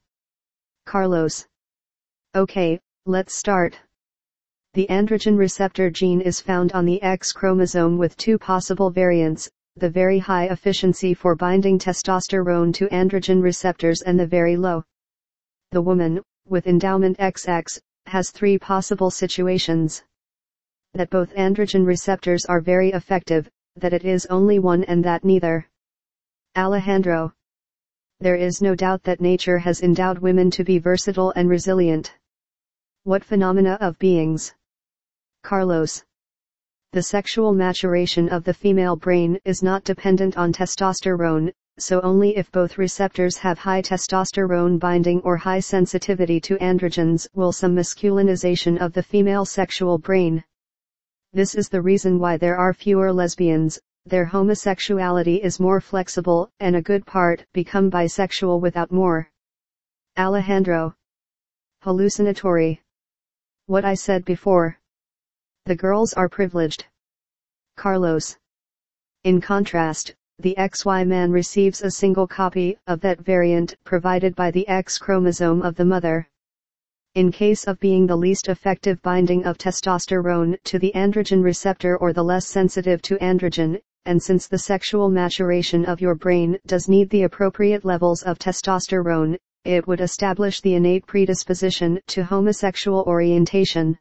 Carlos. 0.86 1.48
Okay, 2.36 2.80
let's 3.08 3.36
start. 3.36 3.76
The 4.76 4.86
androgen 4.88 5.36
receptor 5.36 5.90
gene 5.90 6.22
is 6.22 6.40
found 6.40 6.74
on 6.74 6.86
the 6.86 7.02
X 7.02 7.32
chromosome 7.32 7.98
with 7.98 8.16
two 8.18 8.38
possible 8.38 8.92
variants, 8.92 9.50
the 9.80 9.90
very 9.90 10.20
high 10.20 10.46
efficiency 10.46 11.14
for 11.14 11.36
binding 11.36 11.80
testosterone 11.80 12.74
to 12.74 12.88
androgen 12.90 13.42
receptors 13.42 14.02
and 14.02 14.20
the 14.20 14.28
very 14.28 14.58
low. 14.58 14.84
The 15.72 15.82
woman, 15.82 16.22
with 16.48 16.68
endowment 16.68 17.18
XX, 17.18 17.80
has 18.08 18.32
three 18.32 18.58
possible 18.58 19.12
situations. 19.12 20.04
That 20.94 21.10
both 21.10 21.34
androgen 21.36 21.86
receptors 21.86 22.46
are 22.46 22.60
very 22.60 22.92
effective, 22.92 23.50
that 23.76 23.94
it 23.94 24.04
is 24.04 24.26
only 24.26 24.60
one 24.60 24.84
and 24.86 25.04
that 25.06 25.24
neither. 25.24 25.68
Alejandro. 26.58 27.34
There 28.20 28.36
is 28.36 28.62
no 28.62 28.76
doubt 28.76 29.04
that 29.04 29.22
nature 29.22 29.60
has 29.60 29.82
endowed 29.82 30.20
women 30.20 30.52
to 30.52 30.64
be 30.64 30.80
versatile 30.80 31.32
and 31.36 31.48
resilient. 31.48 32.16
What 33.04 33.24
phenomena 33.24 33.78
of 33.80 33.98
beings? 34.00 34.54
Carlos. 35.44 36.04
The 36.92 37.04
sexual 37.04 37.54
maturation 37.54 38.30
of 38.30 38.44
the 38.44 38.54
female 38.54 38.96
brain 38.96 39.40
is 39.46 39.62
not 39.62 39.84
dependent 39.84 40.36
on 40.38 40.52
testosterone, 40.52 41.54
so 41.78 42.02
only 42.02 42.36
if 42.36 42.52
both 42.52 42.80
receptors 42.80 43.38
have 43.38 43.60
high 43.60 43.84
testosterone 43.84 44.80
binding 44.80 45.22
or 45.22 45.38
high 45.38 45.60
sensitivity 45.60 46.40
to 46.42 46.58
androgens 46.58 47.28
will 47.36 47.52
some 47.52 47.76
masculinization 47.76 48.82
of 48.82 48.94
the 48.94 49.04
female 49.04 49.46
sexual 49.46 50.00
brain. 50.00 50.44
This 51.32 51.54
is 51.54 51.70
the 51.70 51.84
reason 51.84 52.18
why 52.18 52.38
there 52.38 52.58
are 52.58 52.74
fewer 52.74 53.14
lesbians, 53.14 53.80
their 54.08 54.26
homosexuality 54.26 55.44
is 55.44 55.60
more 55.60 55.80
flexible, 55.80 56.50
and 56.60 56.76
a 56.76 56.82
good 56.82 57.06
part 57.06 57.46
become 57.54 57.92
bisexual 57.92 58.62
without 58.62 58.92
more. 58.92 59.30
Alejandro. 60.18 60.96
Hallucinatory. 61.84 62.82
What 63.68 63.86
I 63.86 63.94
said 63.94 64.26
before. 64.26 64.79
The 65.66 65.76
girls 65.76 66.14
are 66.14 66.30
privileged. 66.30 66.86
Carlos. 67.76 68.38
In 69.24 69.40
contrast, 69.40 70.16
the 70.40 70.56
XY 70.58 71.06
man 71.06 71.32
receives 71.32 71.82
a 71.82 71.92
single 71.92 72.26
copy 72.26 72.78
of 72.88 73.02
that 73.02 73.20
variant 73.20 73.76
provided 73.84 74.36
by 74.36 74.52
the 74.52 74.68
X 74.68 74.98
chromosome 74.98 75.62
of 75.62 75.76
the 75.76 75.86
mother. 75.86 76.28
In 77.14 77.32
case 77.32 77.68
of 77.68 77.80
being 77.80 78.08
the 78.08 78.16
least 78.16 78.48
effective 78.48 79.02
binding 79.02 79.46
of 79.46 79.58
testosterone 79.58 80.58
to 80.64 80.80
the 80.80 80.92
androgen 80.96 81.44
receptor 81.44 81.98
or 81.98 82.14
the 82.14 82.24
less 82.24 82.48
sensitive 82.48 83.02
to 83.02 83.18
androgen, 83.18 83.82
and 84.06 84.24
since 84.24 84.48
the 84.48 84.58
sexual 84.58 85.10
maturation 85.10 85.86
of 85.86 86.00
your 86.00 86.16
brain 86.16 86.58
does 86.66 86.88
need 86.88 87.10
the 87.10 87.24
appropriate 87.24 87.84
levels 87.84 88.24
of 88.24 88.40
testosterone, 88.40 89.38
it 89.66 89.88
would 89.88 90.02
establish 90.02 90.62
the 90.62 90.76
innate 90.76 91.06
predisposition 91.06 92.00
to 92.08 92.24
homosexual 92.24 93.04
orientation. 93.08 94.00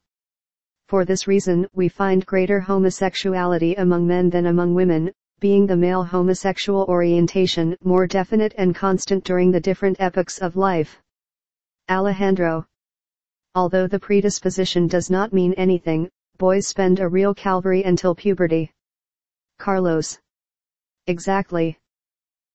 For 0.88 1.04
this 1.04 1.26
reason 1.28 1.66
we 1.75 1.90
find 1.90 2.25
greater 2.25 2.61
homosexuality 2.61 3.75
among 3.75 4.07
men 4.07 4.30
than 4.30 4.47
among 4.47 4.73
women, 4.73 5.12
being 5.38 5.66
the 5.66 5.76
male 5.76 6.02
homosexual 6.02 6.87
orientation 6.88 7.76
more 7.85 8.07
definite 8.07 8.54
and 8.57 8.75
constant 8.75 9.23
during 9.23 9.50
the 9.50 9.61
different 9.61 10.00
epochs 10.00 10.38
of 10.38 10.57
life. 10.57 11.02
Alejandro. 11.90 12.64
Although 13.54 13.87
the 13.87 14.00
predisposition 14.00 14.87
does 14.87 15.11
not 15.11 15.30
mean 15.30 15.52
anything, 15.59 16.09
boys 16.38 16.66
spend 16.66 17.00
a 17.00 17.09
real 17.09 17.35
calvary 17.35 17.83
until 17.83 18.14
puberty. 18.14 18.73
Carlos. 19.59 20.18
Exactly. 21.07 21.78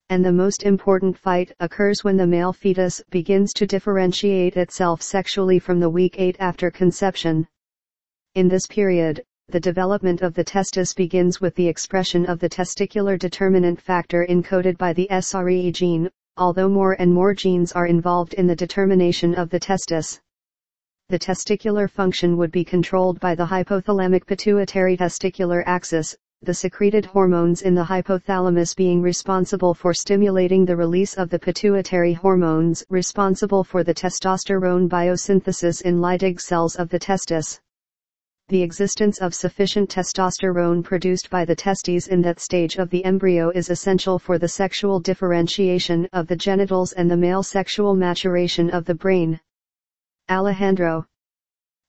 And 0.10 0.26
the 0.26 0.32
most 0.32 0.64
important 0.64 1.16
fight 1.20 1.52
occurs 1.60 2.04
when 2.04 2.18
the 2.18 2.26
male 2.26 2.52
fetus 2.52 3.00
begins 3.12 3.54
to 3.54 3.68
differentiate 3.68 4.58
itself 4.58 5.04
sexually 5.04 5.60
from 5.60 5.80
the 5.80 5.90
week 5.92 6.16
8 6.18 6.38
after 6.40 6.72
conception. 6.72 7.48
In 8.36 8.48
this 8.48 8.66
period, 8.66 9.24
the 9.50 9.60
development 9.60 10.24
of 10.24 10.34
the 10.34 10.44
testis 10.44 10.96
begins 10.96 11.40
with 11.40 11.54
the 11.54 11.68
expression 11.68 12.26
of 12.26 12.40
the 12.40 12.50
testicular 12.50 13.16
determinant 13.16 13.80
factor 13.80 14.26
encoded 14.28 14.76
by 14.76 14.92
the 14.92 15.08
SRE 15.12 15.72
gene, 15.72 16.10
although 16.36 16.68
more 16.68 16.94
and 16.94 17.14
more 17.14 17.36
genes 17.36 17.74
are 17.74 17.86
involved 17.86 18.34
in 18.34 18.48
the 18.48 18.56
determination 18.56 19.36
of 19.36 19.52
the 19.52 19.60
testis. 19.60 20.20
The 21.10 21.20
testicular 21.20 21.88
function 21.88 22.36
would 22.38 22.52
be 22.52 22.64
controlled 22.64 23.20
by 23.20 23.36
the 23.36 23.46
hypothalamic 23.46 24.26
pituitary 24.26 24.98
testicular 24.98 25.62
axis, 25.68 26.16
the 26.42 26.56
secreted 26.56 27.06
hormones 27.06 27.62
in 27.62 27.76
the 27.76 27.84
hypothalamus 27.84 28.76
being 28.76 29.04
responsible 29.04 29.76
for 29.76 29.94
stimulating 29.94 30.66
the 30.66 30.76
release 30.76 31.14
of 31.14 31.30
the 31.30 31.38
pituitary 31.38 32.14
hormones 32.14 32.84
responsible 32.90 33.64
for 33.64 33.84
the 33.84 33.94
testosterone 33.94 34.90
biosynthesis 34.90 35.84
in 35.84 36.00
Leydig 36.00 36.42
cells 36.42 36.76
of 36.76 36.90
the 36.90 36.98
testis 36.98 37.60
the 38.54 38.62
existence 38.62 39.18
of 39.18 39.34
sufficient 39.34 39.90
testosterone 39.90 40.84
produced 40.84 41.28
by 41.32 41.44
the 41.44 41.56
testes 41.56 42.08
in 42.08 42.22
that 42.22 42.40
stage 42.40 42.76
of 42.76 42.88
the 42.92 43.04
embryo 43.04 43.50
is 43.50 43.72
essential 43.72 44.20
for 44.20 44.38
the 44.38 44.48
sexual 44.48 45.00
differentiation 45.00 46.08
of 46.14 46.28
the 46.28 46.36
genitals 46.36 46.94
and 46.94 47.10
the 47.10 47.18
male 47.18 47.42
sexual 47.42 47.96
maturation 47.96 48.70
of 48.70 48.86
the 48.86 48.94
brain. 48.94 49.40
Alejandro. 50.30 51.04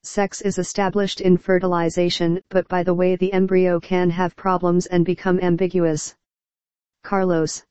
Sex 0.05 0.41
is 0.41 0.57
established 0.57 1.21
in 1.21 1.37
fertilization 1.37 2.41
but 2.49 2.67
by 2.69 2.83
the 2.83 2.95
way 2.95 3.15
the 3.15 3.35
embryo 3.35 3.79
can 3.79 4.09
have 4.09 4.35
problems 4.35 4.87
and 4.87 5.05
become 5.05 5.39
ambiguous. 5.41 6.17
Carlos. 7.03 7.63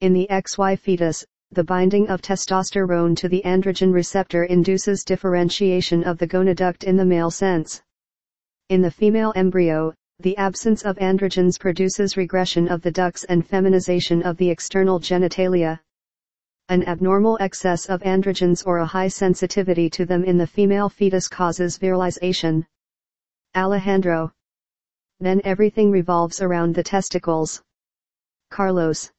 In 0.00 0.12
the 0.12 0.28
XY 0.30 0.78
fetus, 0.78 1.24
the 1.50 1.64
binding 1.64 2.08
of 2.08 2.22
testosterone 2.22 3.16
to 3.16 3.28
the 3.28 3.42
androgen 3.44 3.92
receptor 3.92 4.44
induces 4.44 5.02
differentiation 5.02 6.04
of 6.04 6.18
the 6.18 6.28
gonaduct 6.28 6.84
in 6.84 6.96
the 6.96 7.04
male 7.04 7.32
sense. 7.32 7.82
In 8.70 8.80
the 8.80 8.90
female 8.90 9.32
embryo, 9.36 9.92
the 10.20 10.36
absence 10.38 10.82
of 10.82 10.96
androgens 10.96 11.60
produces 11.60 12.16
regression 12.16 12.66
of 12.68 12.80
the 12.80 12.90
ducts 12.90 13.24
and 13.24 13.46
feminization 13.46 14.22
of 14.22 14.38
the 14.38 14.48
external 14.48 14.98
genitalia. 14.98 15.80
An 16.70 16.82
abnormal 16.88 17.36
excess 17.42 17.84
of 17.86 18.00
androgens 18.04 18.66
or 18.66 18.78
a 18.78 18.86
high 18.86 19.08
sensitivity 19.08 19.90
to 19.90 20.06
them 20.06 20.24
in 20.24 20.38
the 20.38 20.46
female 20.46 20.88
fetus 20.88 21.28
causes 21.28 21.78
virilization. 21.78 22.64
Alejandro. 23.54 24.32
Then 25.20 25.42
everything 25.44 25.90
revolves 25.90 26.40
around 26.40 26.74
the 26.74 26.82
testicles. 26.82 27.62
Carlos. 28.50 29.12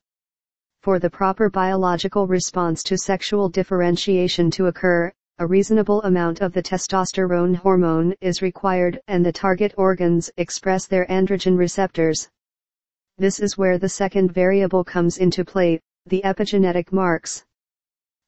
For 0.81 0.97
the 0.97 1.11
proper 1.11 1.51
biological 1.51 2.25
response 2.25 2.81
to 2.83 2.97
sexual 2.97 3.49
differentiation 3.49 4.49
to 4.51 4.65
occur, 4.65 5.11
a 5.37 5.45
reasonable 5.45 6.01
amount 6.03 6.39
of 6.39 6.53
the 6.53 6.63
testosterone 6.63 7.53
hormone 7.53 8.15
is 8.21 8.41
required 8.41 9.01
and 9.09 9.25
the 9.25 9.33
target 9.33 9.73
organs 9.75 10.31
express 10.37 10.87
their 10.87 11.05
androgen 11.07 11.57
receptors. 11.57 12.29
This 13.17 13.41
is 13.41 13.57
where 13.57 13.77
the 13.77 13.89
second 13.89 14.31
variable 14.31 14.85
comes 14.85 15.17
into 15.17 15.43
play, 15.43 15.81
the 16.05 16.21
epigenetic 16.23 16.93
marks. 16.93 17.43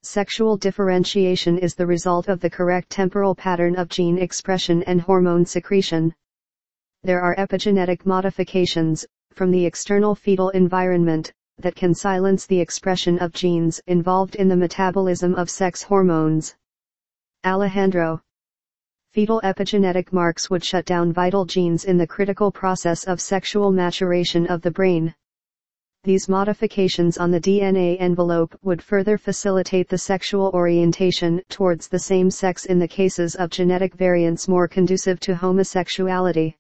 Sexual 0.04 0.58
differentiation 0.58 1.58
is 1.58 1.76
the 1.76 1.88
result 1.88 2.28
of 2.28 2.42
the 2.42 2.50
correct 2.50 2.90
temporal 2.90 3.34
pattern 3.34 3.78
of 3.78 3.88
gene 3.88 4.18
expression 4.18 4.84
and 4.84 5.00
hormone 5.00 5.46
secretion. 5.46 6.14
There 7.04 7.22
are 7.22 7.38
epigenetic 7.38 8.06
modifications, 8.06 9.06
from 9.32 9.52
the 9.52 9.66
external 9.66 10.14
fetal 10.14 10.50
environment, 10.50 11.32
that 11.58 11.76
can 11.76 11.94
silence 11.94 12.46
the 12.46 12.60
expression 12.60 13.18
of 13.20 13.32
genes 13.32 13.80
involved 13.88 14.36
in 14.36 14.50
the 14.50 14.58
metabolism 14.58 15.36
of 15.36 15.50
sex 15.50 15.84
hormones. 15.84 16.54
Alejandro. 17.46 18.22
Fetal 19.14 19.42
epigenetic 19.44 20.12
marks 20.12 20.50
would 20.50 20.64
shut 20.64 20.86
down 20.86 21.14
vital 21.14 21.46
genes 21.46 21.86
in 21.86 21.98
the 21.98 22.08
critical 22.08 22.52
process 22.52 23.04
of 23.04 23.22
sexual 23.22 23.72
maturation 23.72 24.48
of 24.48 24.62
the 24.62 24.72
brain. 24.72 25.14
These 26.04 26.30
modifications 26.30 27.18
on 27.18 27.32
the 27.32 27.40
DNA 27.40 27.98
envelope 28.00 28.58
would 28.64 28.82
further 28.82 29.18
facilitate 29.18 29.90
the 29.90 29.98
sexual 29.98 30.52
orientation 30.54 31.42
towards 31.50 31.88
the 31.88 32.00
same 32.00 32.32
sex 32.32 32.66
in 32.66 32.80
the 32.80 32.88
cases 32.88 33.36
of 33.36 33.50
genetic 33.50 33.94
variants 33.94 34.48
more 34.48 34.68
conducive 34.68 35.20
to 35.22 35.36
homosexuality. 35.36 36.58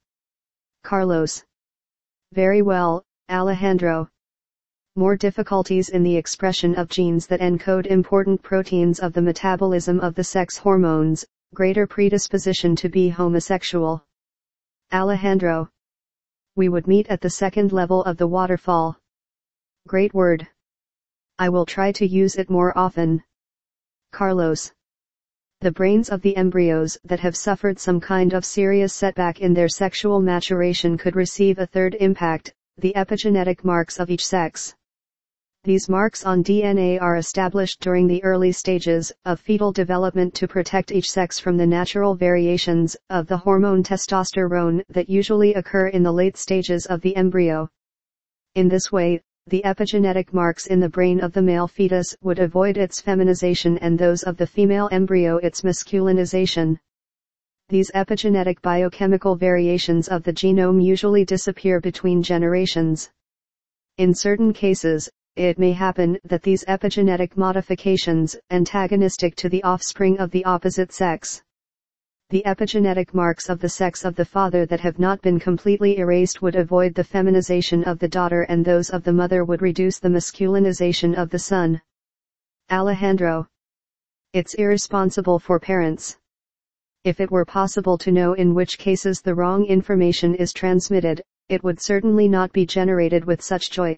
Carlos. 0.83 1.43
Very 2.33 2.61
well, 2.61 3.03
Alejandro 3.29 4.09
more 4.97 5.15
difficulties 5.15 5.89
in 5.89 6.01
the 6.01 6.17
expression 6.17 6.73
of 6.75 6.89
genes 6.89 7.27
that 7.27 7.39
encode 7.39 7.85
important 7.85 8.41
proteins 8.41 8.99
of 8.99 9.13
the 9.13 9.21
metabolism 9.21 9.99
of 9.99 10.15
the 10.15 10.23
sex 10.23 10.57
hormones, 10.57 11.23
greater 11.53 11.85
predisposition 11.85 12.75
to 12.75 12.89
be 12.89 13.07
homosexual. 13.07 14.03
Alejandro. 14.91 15.69
We 16.55 16.69
would 16.69 16.87
meet 16.87 17.07
at 17.09 17.21
the 17.21 17.29
second 17.29 17.71
level 17.71 18.03
of 18.05 18.17
the 18.17 18.27
waterfall. 18.27 18.97
Great 19.87 20.13
word. 20.13 20.47
I 21.37 21.49
will 21.49 21.67
try 21.67 21.91
to 21.91 22.07
use 22.07 22.35
it 22.35 22.49
more 22.49 22.75
often. 22.75 23.23
Carlos. 24.11 24.71
The 25.61 25.71
brains 25.71 26.09
of 26.09 26.23
the 26.23 26.35
embryos 26.35 26.97
that 27.03 27.19
have 27.19 27.35
suffered 27.35 27.79
some 27.79 27.99
kind 27.99 28.33
of 28.33 28.43
serious 28.43 28.93
setback 28.93 29.41
in 29.41 29.53
their 29.53 29.69
sexual 29.69 30.19
maturation 30.19 30.97
could 30.97 31.15
receive 31.15 31.59
a 31.59 31.67
third 31.67 31.95
impact, 31.99 32.55
the 32.79 32.93
epigenetic 32.95 33.63
marks 33.63 33.99
of 33.99 34.09
each 34.09 34.25
sex. 34.25 34.75
These 35.67 35.89
marks 35.89 36.23
on 36.23 36.45
DNA 36.45 36.97
are 37.01 37.17
established 37.17 37.81
during 37.81 38.07
the 38.07 38.23
early 38.23 38.53
stages 38.53 39.11
of 39.25 39.41
fetal 39.41 39.73
development 39.73 40.33
to 40.35 40.47
protect 40.47 40.93
each 40.93 41.11
sex 41.11 41.41
from 41.41 41.57
the 41.57 41.67
natural 41.67 42.15
variations 42.15 42.95
of 43.09 43.27
the 43.27 43.35
hormone 43.35 43.83
testosterone 43.83 44.81
that 44.87 45.09
usually 45.09 45.53
occur 45.55 45.87
in 45.87 46.03
the 46.03 46.11
late 46.13 46.37
stages 46.37 46.85
of 46.85 47.01
the 47.01 47.13
embryo. 47.17 47.67
In 48.55 48.69
this 48.69 48.93
way, 48.93 49.21
the 49.45 49.61
epigenetic 49.65 50.31
marks 50.31 50.67
in 50.67 50.79
the 50.79 50.87
brain 50.87 51.19
of 51.19 51.33
the 51.33 51.41
male 51.41 51.67
fetus 51.67 52.15
would 52.21 52.39
avoid 52.39 52.77
its 52.77 53.01
feminization 53.01 53.77
and 53.79 53.99
those 53.99 54.23
of 54.23 54.37
the 54.37 54.47
female 54.47 54.87
embryo 54.93 55.35
its 55.35 55.63
masculinization. 55.63 56.79
These 57.67 57.91
epigenetic 57.93 58.61
biochemical 58.61 59.35
variations 59.35 60.07
of 60.07 60.23
the 60.23 60.31
genome 60.31 60.81
usually 60.81 61.25
disappear 61.25 61.81
between 61.81 62.23
generations. 62.23 63.09
In 63.97 64.13
certain 64.13 64.53
cases, 64.53 65.09
it 65.37 65.59
may 65.59 65.71
happen 65.71 66.17
that 66.23 66.41
these 66.41 66.65
epigenetic 66.65 67.37
modifications, 67.37 68.35
antagonistic 68.49 69.35
to 69.35 69.49
the 69.49 69.63
offspring 69.63 70.17
of 70.19 70.31
the 70.31 70.43
opposite 70.45 70.91
sex, 70.91 71.43
the 72.29 72.43
epigenetic 72.45 73.13
marks 73.13 73.47
of 73.47 73.59
the 73.59 73.69
sex 73.69 74.03
of 74.03 74.15
the 74.15 74.25
father 74.25 74.65
that 74.65 74.81
have 74.81 74.99
not 74.99 75.21
been 75.21 75.39
completely 75.39 75.97
erased 75.99 76.41
would 76.41 76.55
avoid 76.55 76.93
the 76.93 77.03
feminization 77.03 77.85
of 77.85 77.99
the 77.99 78.07
daughter 78.09 78.41
and 78.49 78.65
those 78.65 78.89
of 78.89 79.05
the 79.05 79.13
mother 79.13 79.45
would 79.45 79.61
reduce 79.61 79.97
the 79.97 80.09
masculinization 80.09 81.15
of 81.15 81.29
the 81.29 81.39
son. 81.39 81.81
Alejandro. 82.69 83.47
It's 84.33 84.55
irresponsible 84.55 85.39
for 85.39 85.57
parents. 85.57 86.17
If 87.05 87.21
it 87.21 87.31
were 87.31 87.45
possible 87.45 87.97
to 87.99 88.11
know 88.11 88.33
in 88.33 88.53
which 88.53 88.77
cases 88.77 89.21
the 89.21 89.35
wrong 89.35 89.63
information 89.63 90.35
is 90.35 90.51
transmitted, 90.51 91.21
it 91.47 91.63
would 91.63 91.79
certainly 91.79 92.27
not 92.27 92.51
be 92.51 92.65
generated 92.65 93.23
with 93.23 93.41
such 93.41 93.71
joy. 93.71 93.97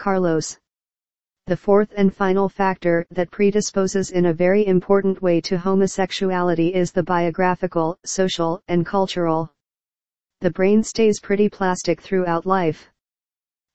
Carlos. 0.00 0.56
The 1.46 1.58
fourth 1.58 1.92
and 1.94 2.10
final 2.10 2.48
factor 2.48 3.06
that 3.10 3.30
predisposes 3.30 4.12
in 4.12 4.24
a 4.24 4.32
very 4.32 4.66
important 4.66 5.20
way 5.20 5.42
to 5.42 5.58
homosexuality 5.58 6.72
is 6.72 6.90
the 6.90 7.02
biographical, 7.02 7.98
social, 8.06 8.62
and 8.66 8.86
cultural. 8.86 9.52
The 10.40 10.52
brain 10.52 10.82
stays 10.82 11.20
pretty 11.20 11.50
plastic 11.50 12.00
throughout 12.00 12.46
life. 12.46 12.88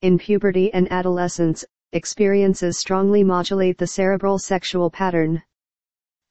In 0.01 0.17
puberty 0.17 0.73
and 0.73 0.91
adolescence, 0.91 1.63
experiences 1.91 2.79
strongly 2.79 3.23
modulate 3.23 3.77
the 3.77 3.85
cerebral 3.85 4.39
sexual 4.39 4.89
pattern. 4.89 5.43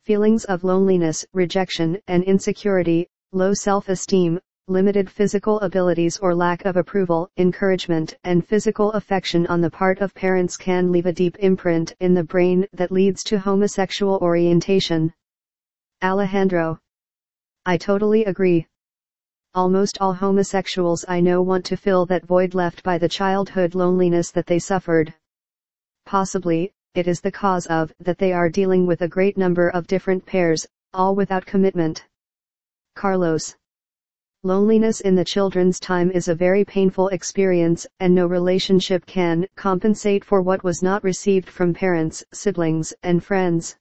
Feelings 0.02 0.44
of 0.46 0.64
loneliness, 0.64 1.24
rejection, 1.32 2.00
and 2.08 2.24
insecurity, 2.24 3.06
low 3.30 3.54
self-esteem, 3.54 4.40
limited 4.66 5.10
physical 5.10 5.60
abilities 5.60 6.16
or 6.18 6.34
lack 6.34 6.64
of 6.64 6.78
approval, 6.78 7.30
encouragement, 7.36 8.16
and 8.24 8.46
physical 8.46 8.92
affection 8.92 9.46
on 9.48 9.60
the 9.60 9.70
part 9.70 9.98
of 9.98 10.14
parents 10.14 10.56
can 10.56 10.90
leave 10.90 11.04
a 11.04 11.12
deep 11.12 11.36
imprint 11.40 11.94
in 12.00 12.14
the 12.14 12.24
brain 12.24 12.66
that 12.72 12.90
leads 12.90 13.22
to 13.22 13.38
homosexual 13.38 14.16
orientation. 14.22 15.12
Alejandro. 16.02 16.78
I 17.66 17.76
totally 17.76 18.24
agree. 18.24 18.66
Almost 19.54 19.98
all 20.00 20.14
homosexuals 20.14 21.04
I 21.08 21.20
know 21.20 21.42
want 21.42 21.66
to 21.66 21.76
fill 21.76 22.06
that 22.06 22.24
void 22.24 22.54
left 22.54 22.82
by 22.82 22.96
the 22.96 23.08
childhood 23.08 23.74
loneliness 23.74 24.30
that 24.30 24.46
they 24.46 24.58
suffered. 24.58 25.12
Possibly, 26.06 26.72
it 26.94 27.06
is 27.06 27.20
the 27.20 27.30
cause 27.30 27.66
of 27.66 27.92
that 28.00 28.16
they 28.16 28.32
are 28.32 28.48
dealing 28.48 28.86
with 28.86 29.02
a 29.02 29.08
great 29.08 29.36
number 29.36 29.68
of 29.68 29.86
different 29.86 30.24
pairs, 30.24 30.66
all 30.94 31.14
without 31.14 31.44
commitment. 31.44 32.06
Carlos. 32.94 33.56
Loneliness 34.46 35.00
in 35.00 35.14
the 35.14 35.24
children's 35.24 35.80
time 35.80 36.10
is 36.10 36.28
a 36.28 36.34
very 36.34 36.66
painful 36.66 37.08
experience, 37.08 37.86
and 37.98 38.14
no 38.14 38.26
relationship 38.26 39.06
can 39.06 39.46
compensate 39.56 40.22
for 40.22 40.42
what 40.42 40.62
was 40.62 40.82
not 40.82 41.02
received 41.02 41.48
from 41.48 41.72
parents, 41.72 42.22
siblings, 42.30 42.92
and 43.02 43.24
friends. 43.24 43.74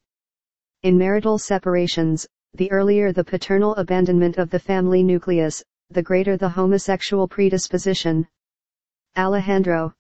In 0.84 0.98
marital 0.98 1.38
separations, 1.38 2.26
the 2.54 2.72
earlier 2.72 3.12
the 3.12 3.26
paternal 3.26 3.76
abandonment 3.76 4.38
of 4.38 4.52
the 4.52 4.58
family 4.58 5.04
nucleus, 5.04 5.62
the 5.90 6.02
greater 6.02 6.38
the 6.38 6.48
homosexual 6.48 7.28
predisposition. 7.28 8.26
Alejandro. 9.18 9.94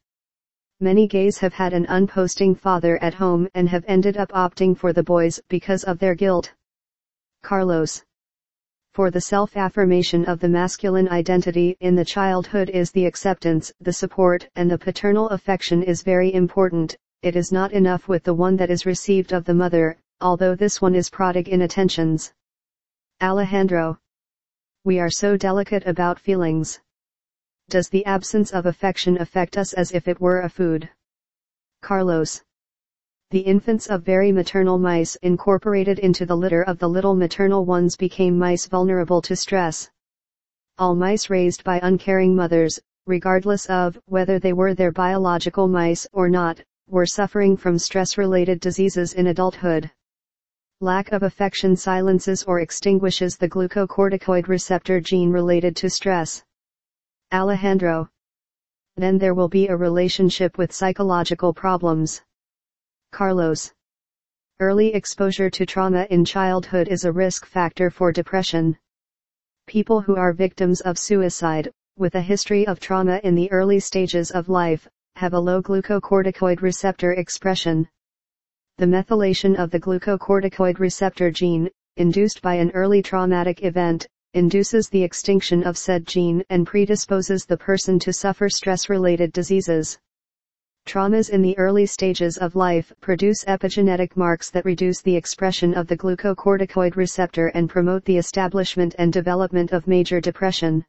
Many 0.80 1.10
gays 1.10 1.40
have 1.40 1.56
had 1.56 1.74
an 1.74 1.88
unposting 1.88 2.58
father 2.58 2.98
at 3.04 3.16
home 3.16 3.50
and 3.54 3.68
have 3.68 3.84
ended 3.86 4.16
up 4.16 4.30
opting 4.30 4.78
for 4.78 4.94
the 4.94 5.04
boys 5.04 5.42
because 5.50 5.84
of 5.84 6.00
their 6.00 6.16
guilt. 6.16 6.54
Carlos 7.42 8.06
for 8.94 9.10
the 9.10 9.22
self-affirmation 9.22 10.24
of 10.26 10.40
the 10.40 10.48
masculine 10.48 11.10
identity 11.10 11.76
in 11.80 11.96
the 11.96 12.06
childhood 12.06 12.70
is 12.70 12.92
the 12.92 13.08
acceptance, 13.08 13.74
the 13.82 13.92
support, 13.92 14.48
and 14.56 14.70
the 14.70 14.78
paternal 14.78 15.30
affection 15.30 15.82
is 15.82 16.04
very 16.04 16.32
important. 16.32 16.96
It 17.24 17.36
is 17.36 17.52
not 17.52 17.72
enough 17.72 18.08
with 18.08 18.24
the 18.24 18.36
one 18.36 18.56
that 18.58 18.70
is 18.70 18.86
received 18.86 19.32
of 19.32 19.46
the 19.46 19.54
mother, 19.56 19.98
although 20.22 20.54
this 20.54 20.80
one 20.80 20.94
is 20.94 21.10
prodigue 21.10 21.50
in 21.50 21.64
attentions. 21.64 22.34
Alejandro. 23.20 23.98
We 24.84 25.00
are 25.00 25.10
so 25.10 25.38
delicate 25.38 25.88
about 25.88 26.20
feelings. 26.20 26.80
Does 27.70 27.90
the 27.90 28.06
absence 28.06 28.52
of 28.52 28.68
affection 28.68 29.20
affect 29.20 29.58
us 29.58 29.74
as 29.74 29.92
if 29.92 30.08
it 30.08 30.22
were 30.22 30.42
a 30.42 30.50
food? 30.50 30.88
Carlos 31.82 32.44
the 33.34 33.40
infants 33.40 33.88
of 33.88 34.04
very 34.04 34.32
maternal 34.32 34.78
mice 34.78 35.16
incorporated 35.24 35.98
into 35.98 36.24
the 36.24 36.38
litter 36.38 36.62
of 36.62 36.78
the 36.78 36.88
little 36.88 37.16
maternal 37.16 37.66
ones 37.66 37.96
became 37.96 38.38
mice 38.38 38.68
vulnerable 38.68 39.24
to 39.24 39.36
stress. 39.36 39.90
All 40.78 40.94
mice 40.94 41.32
raised 41.32 41.64
by 41.64 41.80
uncaring 41.82 42.36
mothers, 42.36 42.80
regardless 43.08 43.66
of 43.66 44.00
whether 44.06 44.38
they 44.38 44.54
were 44.54 44.76
their 44.76 44.92
biological 44.92 45.68
mice 45.68 46.06
or 46.14 46.30
not, 46.30 46.62
were 46.88 47.08
suffering 47.08 47.58
from 47.58 47.80
stress-related 47.80 48.60
diseases 48.60 49.14
in 49.14 49.26
adulthood. 49.26 49.90
Lack 50.80 51.12
of 51.12 51.24
affection 51.24 51.76
silences 51.76 52.44
or 52.44 52.60
extinguishes 52.60 53.36
the 53.36 53.50
glucocorticoid 53.50 54.48
receptor 54.48 55.02
gene 55.02 55.32
related 55.32 55.76
to 55.78 55.90
stress. 55.90 56.44
Alejandro. 57.32 58.08
Then 58.96 59.18
there 59.18 59.34
will 59.34 59.50
be 59.50 59.70
a 59.70 59.76
relationship 59.76 60.60
with 60.60 60.72
psychological 60.72 61.52
problems. 61.52 62.22
Carlos. 63.14 63.72
Early 64.60 64.92
exposure 64.96 65.48
to 65.52 65.68
trauma 65.68 66.08
in 66.10 66.26
childhood 66.26 66.88
is 66.88 67.06
a 67.06 67.12
risk 67.12 67.46
factor 67.46 67.92
for 67.92 68.12
depression. 68.12 68.76
People 69.68 70.02
who 70.02 70.16
are 70.16 70.34
victims 70.34 70.82
of 70.82 70.98
suicide, 70.98 71.72
with 71.96 72.16
a 72.16 72.22
history 72.22 72.66
of 72.66 72.80
trauma 72.80 73.22
in 73.24 73.36
the 73.36 73.52
early 73.52 73.80
stages 73.80 74.32
of 74.32 74.50
life, 74.50 74.88
have 75.16 75.34
a 75.34 75.40
low 75.40 75.62
glucocorticoid 75.62 76.64
receptor 76.64 77.14
expression. 77.14 77.88
The 78.80 78.88
methylation 78.88 79.58
of 79.58 79.70
the 79.70 79.80
glucocorticoid 79.80 80.80
receptor 80.80 81.30
gene, 81.30 81.70
induced 81.98 82.42
by 82.42 82.56
an 82.56 82.72
early 82.72 83.04
traumatic 83.04 83.64
event, 83.64 84.08
induces 84.34 84.90
the 84.90 85.04
extinction 85.04 85.62
of 85.64 85.78
said 85.78 86.08
gene 86.08 86.44
and 86.50 86.66
predisposes 86.66 87.46
the 87.46 87.58
person 87.58 88.00
to 88.00 88.12
suffer 88.12 88.50
stress-related 88.50 89.32
diseases. 89.34 90.00
Traumas 90.86 91.30
in 91.30 91.42
the 91.42 91.58
early 91.58 91.86
stages 91.86 92.38
of 92.38 92.56
life 92.56 92.92
produce 93.00 93.46
epigenetic 93.46 94.16
marks 94.16 94.52
that 94.52 94.66
reduce 94.66 95.02
the 95.02 95.16
expression 95.16 95.74
of 95.74 95.88
the 95.88 95.98
glucocorticoid 95.98 96.96
receptor 96.96 97.48
and 97.48 97.70
promote 97.70 98.06
the 98.06 98.18
establishment 98.18 98.94
and 98.98 99.12
development 99.12 99.72
of 99.72 99.88
major 99.88 100.20
depression. 100.20 100.86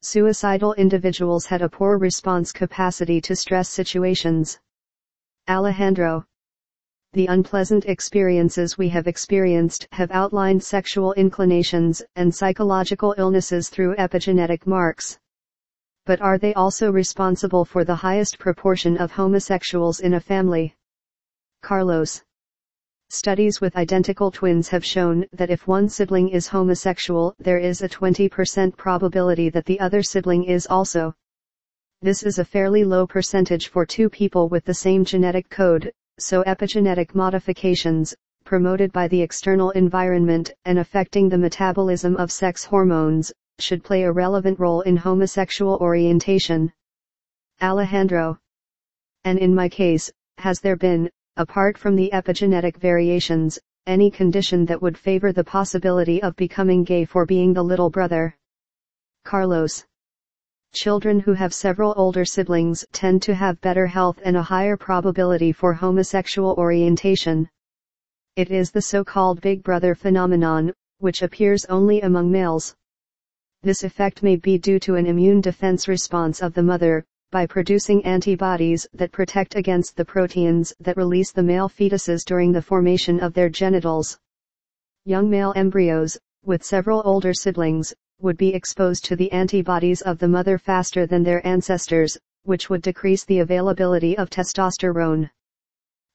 Suicidal 0.00 0.72
individuals 0.74 1.46
had 1.46 1.62
a 1.62 1.68
poor 1.68 1.98
response 1.98 2.50
capacity 2.50 3.20
to 3.20 3.36
stress 3.36 3.68
situations. 3.68 4.58
Alejandro. 5.48 6.24
The 7.12 7.26
unpleasant 7.26 7.84
experiences 7.84 8.78
we 8.78 8.88
have 8.88 9.06
experienced 9.06 9.86
have 9.92 10.10
outlined 10.10 10.64
sexual 10.64 11.12
inclinations 11.12 12.02
and 12.16 12.34
psychological 12.34 13.14
illnesses 13.18 13.68
through 13.68 13.94
epigenetic 13.96 14.66
marks 14.66 15.18
but 16.04 16.20
are 16.20 16.38
they 16.38 16.52
also 16.54 16.90
responsible 16.90 17.64
for 17.64 17.84
the 17.84 17.94
highest 17.94 18.38
proportion 18.38 18.96
of 18.96 19.12
homosexuals 19.12 20.00
in 20.00 20.14
a 20.14 20.20
family? 20.20 20.74
Carlos. 21.62 22.22
Studies 23.10 23.60
with 23.60 23.76
identical 23.76 24.30
twins 24.30 24.68
have 24.68 24.84
shown 24.84 25.26
that 25.32 25.50
if 25.50 25.68
one 25.68 25.88
sibling 25.88 26.30
is 26.30 26.48
homosexual, 26.48 27.34
there 27.38 27.58
is 27.58 27.82
a 27.82 27.88
20% 27.88 28.76
probability 28.76 29.48
that 29.50 29.66
the 29.66 29.78
other 29.78 30.02
sibling 30.02 30.44
is 30.44 30.66
also. 30.66 31.14
This 32.00 32.24
is 32.24 32.38
a 32.38 32.44
fairly 32.44 32.84
low 32.84 33.06
percentage 33.06 33.68
for 33.68 33.86
two 33.86 34.08
people 34.08 34.48
with 34.48 34.64
the 34.64 34.74
same 34.74 35.04
genetic 35.04 35.48
code, 35.50 35.92
so 36.18 36.42
epigenetic 36.44 37.14
modifications, 37.14 38.14
promoted 38.44 38.92
by 38.92 39.06
the 39.06 39.22
external 39.22 39.70
environment 39.70 40.50
and 40.64 40.78
affecting 40.78 41.28
the 41.28 41.38
metabolism 41.38 42.16
of 42.16 42.32
sex 42.32 42.64
hormones, 42.64 43.32
should 43.62 43.84
play 43.84 44.02
a 44.02 44.12
relevant 44.12 44.58
role 44.58 44.80
in 44.82 44.96
homosexual 44.96 45.76
orientation. 45.76 46.72
Alejandro. 47.62 48.38
And 49.24 49.38
in 49.38 49.54
my 49.54 49.68
case, 49.68 50.10
has 50.38 50.60
there 50.60 50.76
been, 50.76 51.08
apart 51.36 51.78
from 51.78 51.96
the 51.96 52.10
epigenetic 52.12 52.76
variations, 52.76 53.58
any 53.86 54.10
condition 54.10 54.64
that 54.66 54.82
would 54.82 54.98
favor 54.98 55.32
the 55.32 55.44
possibility 55.44 56.22
of 56.22 56.36
becoming 56.36 56.84
gay 56.84 57.04
for 57.04 57.24
being 57.24 57.52
the 57.52 57.62
little 57.62 57.90
brother? 57.90 58.36
Carlos. 59.24 59.84
Children 60.74 61.20
who 61.20 61.32
have 61.32 61.54
several 61.54 61.94
older 61.96 62.24
siblings 62.24 62.84
tend 62.92 63.22
to 63.22 63.34
have 63.34 63.60
better 63.60 63.86
health 63.86 64.18
and 64.24 64.36
a 64.36 64.42
higher 64.42 64.76
probability 64.76 65.52
for 65.52 65.72
homosexual 65.72 66.54
orientation. 66.54 67.48
It 68.36 68.50
is 68.50 68.70
the 68.70 68.82
so-called 68.82 69.40
big 69.40 69.62
brother 69.62 69.94
phenomenon, 69.94 70.72
which 70.98 71.22
appears 71.22 71.64
only 71.66 72.00
among 72.00 72.30
males. 72.30 72.74
This 73.64 73.84
effect 73.84 74.24
may 74.24 74.34
be 74.34 74.58
due 74.58 74.80
to 74.80 74.96
an 74.96 75.06
immune 75.06 75.40
defense 75.40 75.86
response 75.86 76.42
of 76.42 76.52
the 76.52 76.64
mother, 76.64 77.04
by 77.30 77.46
producing 77.46 78.04
antibodies 78.04 78.88
that 78.92 79.12
protect 79.12 79.54
against 79.54 79.96
the 79.96 80.04
proteins 80.04 80.74
that 80.80 80.96
release 80.96 81.30
the 81.30 81.44
male 81.44 81.68
fetuses 81.68 82.24
during 82.24 82.50
the 82.50 82.60
formation 82.60 83.20
of 83.20 83.34
their 83.34 83.48
genitals. 83.48 84.18
Young 85.04 85.30
male 85.30 85.52
embryos, 85.54 86.18
with 86.44 86.64
several 86.64 87.02
older 87.04 87.32
siblings, 87.32 87.94
would 88.20 88.36
be 88.36 88.52
exposed 88.52 89.04
to 89.04 89.14
the 89.14 89.30
antibodies 89.30 90.02
of 90.02 90.18
the 90.18 90.26
mother 90.26 90.58
faster 90.58 91.06
than 91.06 91.22
their 91.22 91.46
ancestors, 91.46 92.18
which 92.42 92.68
would 92.68 92.82
decrease 92.82 93.24
the 93.24 93.38
availability 93.38 94.18
of 94.18 94.28
testosterone. 94.28 95.30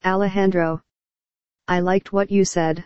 Alejandro. 0.04 0.82
I 1.70 1.80
liked 1.80 2.12
what 2.12 2.30
you 2.30 2.44
said. 2.44 2.84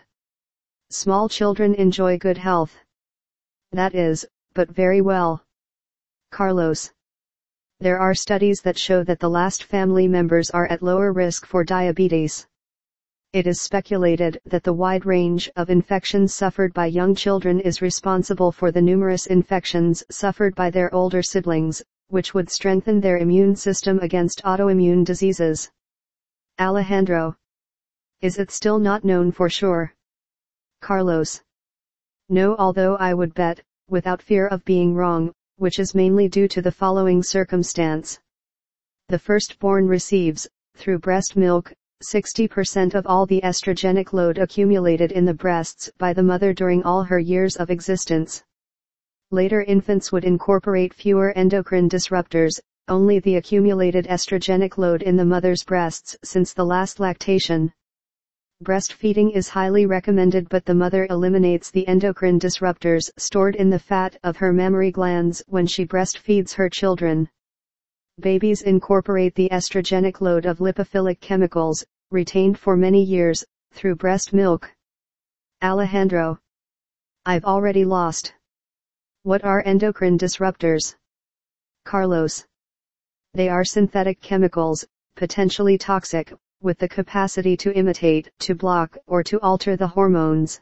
Small 0.90 1.28
children 1.28 1.74
enjoy 1.74 2.16
good 2.16 2.38
health. 2.38 2.76
That 3.72 3.94
is, 3.94 4.24
but 4.54 4.70
very 4.70 5.00
well. 5.00 5.42
Carlos. 6.30 6.90
There 7.80 7.98
are 7.98 8.14
studies 8.14 8.60
that 8.62 8.78
show 8.78 9.02
that 9.04 9.20
the 9.20 9.28
last 9.28 9.64
family 9.64 10.06
members 10.06 10.50
are 10.50 10.66
at 10.66 10.82
lower 10.82 11.12
risk 11.12 11.46
for 11.46 11.64
diabetes. 11.64 12.46
It 13.32 13.46
is 13.46 13.60
speculated 13.60 14.40
that 14.44 14.62
the 14.62 14.74
wide 14.74 15.06
range 15.06 15.50
of 15.56 15.70
infections 15.70 16.34
suffered 16.34 16.74
by 16.74 16.86
young 16.86 17.14
children 17.14 17.60
is 17.60 17.80
responsible 17.80 18.52
for 18.52 18.70
the 18.70 18.82
numerous 18.82 19.26
infections 19.26 20.04
suffered 20.10 20.54
by 20.54 20.70
their 20.70 20.94
older 20.94 21.22
siblings, 21.22 21.82
which 22.08 22.34
would 22.34 22.50
strengthen 22.50 23.00
their 23.00 23.16
immune 23.16 23.56
system 23.56 23.98
against 24.00 24.42
autoimmune 24.44 25.02
diseases. 25.02 25.70
Alejandro. 26.58 27.34
Is 28.20 28.38
it 28.38 28.50
still 28.50 28.78
not 28.78 29.02
known 29.02 29.32
for 29.32 29.48
sure? 29.48 29.94
Carlos. 30.82 31.42
No 32.28 32.54
although 32.56 32.96
I 32.96 33.14
would 33.14 33.32
bet, 33.32 33.62
without 33.92 34.20
fear 34.20 34.48
of 34.48 34.64
being 34.64 34.94
wrong, 34.94 35.30
which 35.58 35.78
is 35.78 35.94
mainly 35.94 36.28
due 36.28 36.48
to 36.48 36.60
the 36.60 36.72
following 36.72 37.22
circumstance. 37.22 38.18
The 39.08 39.18
firstborn 39.18 39.86
receives, 39.86 40.48
through 40.74 40.98
breast 40.98 41.36
milk, 41.36 41.72
60% 42.02 42.94
of 42.94 43.06
all 43.06 43.26
the 43.26 43.40
estrogenic 43.42 44.12
load 44.12 44.38
accumulated 44.38 45.12
in 45.12 45.24
the 45.24 45.34
breasts 45.34 45.90
by 45.98 46.12
the 46.12 46.22
mother 46.22 46.52
during 46.52 46.82
all 46.82 47.04
her 47.04 47.20
years 47.20 47.54
of 47.56 47.70
existence. 47.70 48.42
Later 49.30 49.62
infants 49.62 50.10
would 50.10 50.24
incorporate 50.24 50.92
fewer 50.92 51.32
endocrine 51.32 51.88
disruptors, 51.88 52.58
only 52.88 53.20
the 53.20 53.36
accumulated 53.36 54.06
estrogenic 54.06 54.78
load 54.78 55.02
in 55.02 55.16
the 55.16 55.24
mother's 55.24 55.62
breasts 55.62 56.16
since 56.24 56.52
the 56.52 56.64
last 56.64 56.98
lactation. 56.98 57.72
Breastfeeding 58.62 59.34
is 59.34 59.48
highly 59.48 59.86
recommended 59.86 60.48
but 60.48 60.64
the 60.64 60.74
mother 60.74 61.08
eliminates 61.10 61.72
the 61.72 61.88
endocrine 61.88 62.38
disruptors 62.38 63.10
stored 63.16 63.56
in 63.56 63.70
the 63.70 63.78
fat 63.78 64.16
of 64.22 64.36
her 64.36 64.52
mammary 64.52 64.92
glands 64.92 65.42
when 65.48 65.66
she 65.66 65.84
breastfeeds 65.84 66.54
her 66.54 66.70
children. 66.70 67.28
Babies 68.20 68.62
incorporate 68.62 69.34
the 69.34 69.48
estrogenic 69.50 70.20
load 70.20 70.46
of 70.46 70.58
lipophilic 70.58 71.18
chemicals, 71.18 71.84
retained 72.12 72.56
for 72.56 72.76
many 72.76 73.02
years, 73.02 73.44
through 73.72 73.96
breast 73.96 74.32
milk. 74.32 74.72
Alejandro. 75.60 76.38
I've 77.26 77.44
already 77.44 77.84
lost. 77.84 78.32
What 79.24 79.44
are 79.44 79.64
endocrine 79.66 80.18
disruptors? 80.18 80.94
Carlos. 81.84 82.46
They 83.34 83.48
are 83.48 83.64
synthetic 83.64 84.20
chemicals, 84.20 84.84
potentially 85.16 85.78
toxic, 85.78 86.32
with 86.62 86.78
the 86.78 86.88
capacity 86.88 87.56
to 87.58 87.74
imitate, 87.74 88.30
to 88.40 88.54
block, 88.54 88.96
or 89.06 89.22
to 89.22 89.40
alter 89.40 89.76
the 89.76 89.86
hormones. 89.86 90.60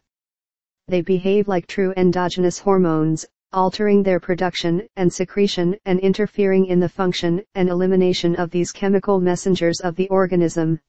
They 0.88 1.02
behave 1.02 1.46
like 1.46 1.66
true 1.66 1.94
endogenous 1.96 2.58
hormones, 2.58 3.26
altering 3.52 4.02
their 4.02 4.20
production 4.20 4.88
and 4.96 5.12
secretion 5.12 5.76
and 5.84 5.98
interfering 6.00 6.66
in 6.66 6.80
the 6.80 6.88
function 6.88 7.42
and 7.54 7.68
elimination 7.68 8.36
of 8.36 8.50
these 8.50 8.72
chemical 8.72 9.20
messengers 9.20 9.80
of 9.80 9.96
the 9.96 10.08
organism. 10.08 10.80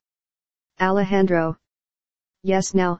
Alejandro. 0.80 1.58
Yes 2.44 2.74
now. 2.74 3.00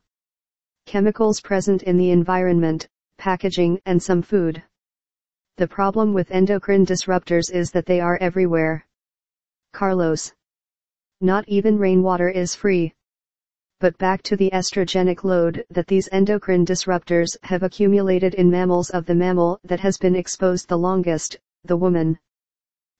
Chemicals 0.86 1.42
present 1.42 1.84
in 1.84 1.98
the 1.98 2.12
environment, 2.12 2.88
packaging 3.18 3.80
and 3.86 4.02
some 4.02 4.22
food. 4.22 4.64
The 5.58 5.68
problem 5.68 6.14
with 6.14 6.32
endocrine 6.32 6.86
disruptors 6.86 7.52
is 7.52 7.72
that 7.72 7.86
they 7.86 8.00
are 8.00 8.18
everywhere. 8.20 8.86
Carlos. 9.74 10.34
Not 11.22 11.48
even 11.48 11.78
rainwater 11.78 12.30
is 12.30 12.56
free. 12.56 12.94
But 13.80 13.98
back 13.98 14.24
to 14.24 14.36
the 14.36 14.50
estrogenic 14.52 15.24
load 15.24 15.64
that 15.70 15.88
these 15.88 16.10
endocrine 16.12 16.66
disruptors 16.66 17.38
have 17.44 17.64
accumulated 17.64 18.34
in 18.34 18.50
mammals 18.50 18.90
of 18.90 19.06
the 19.06 19.16
mammal 19.16 19.60
that 19.64 19.80
has 19.80 19.98
been 19.98 20.16
exposed 20.16 20.68
the 20.68 20.78
longest, 20.78 21.38
the 21.64 21.78
woman. 21.78 22.18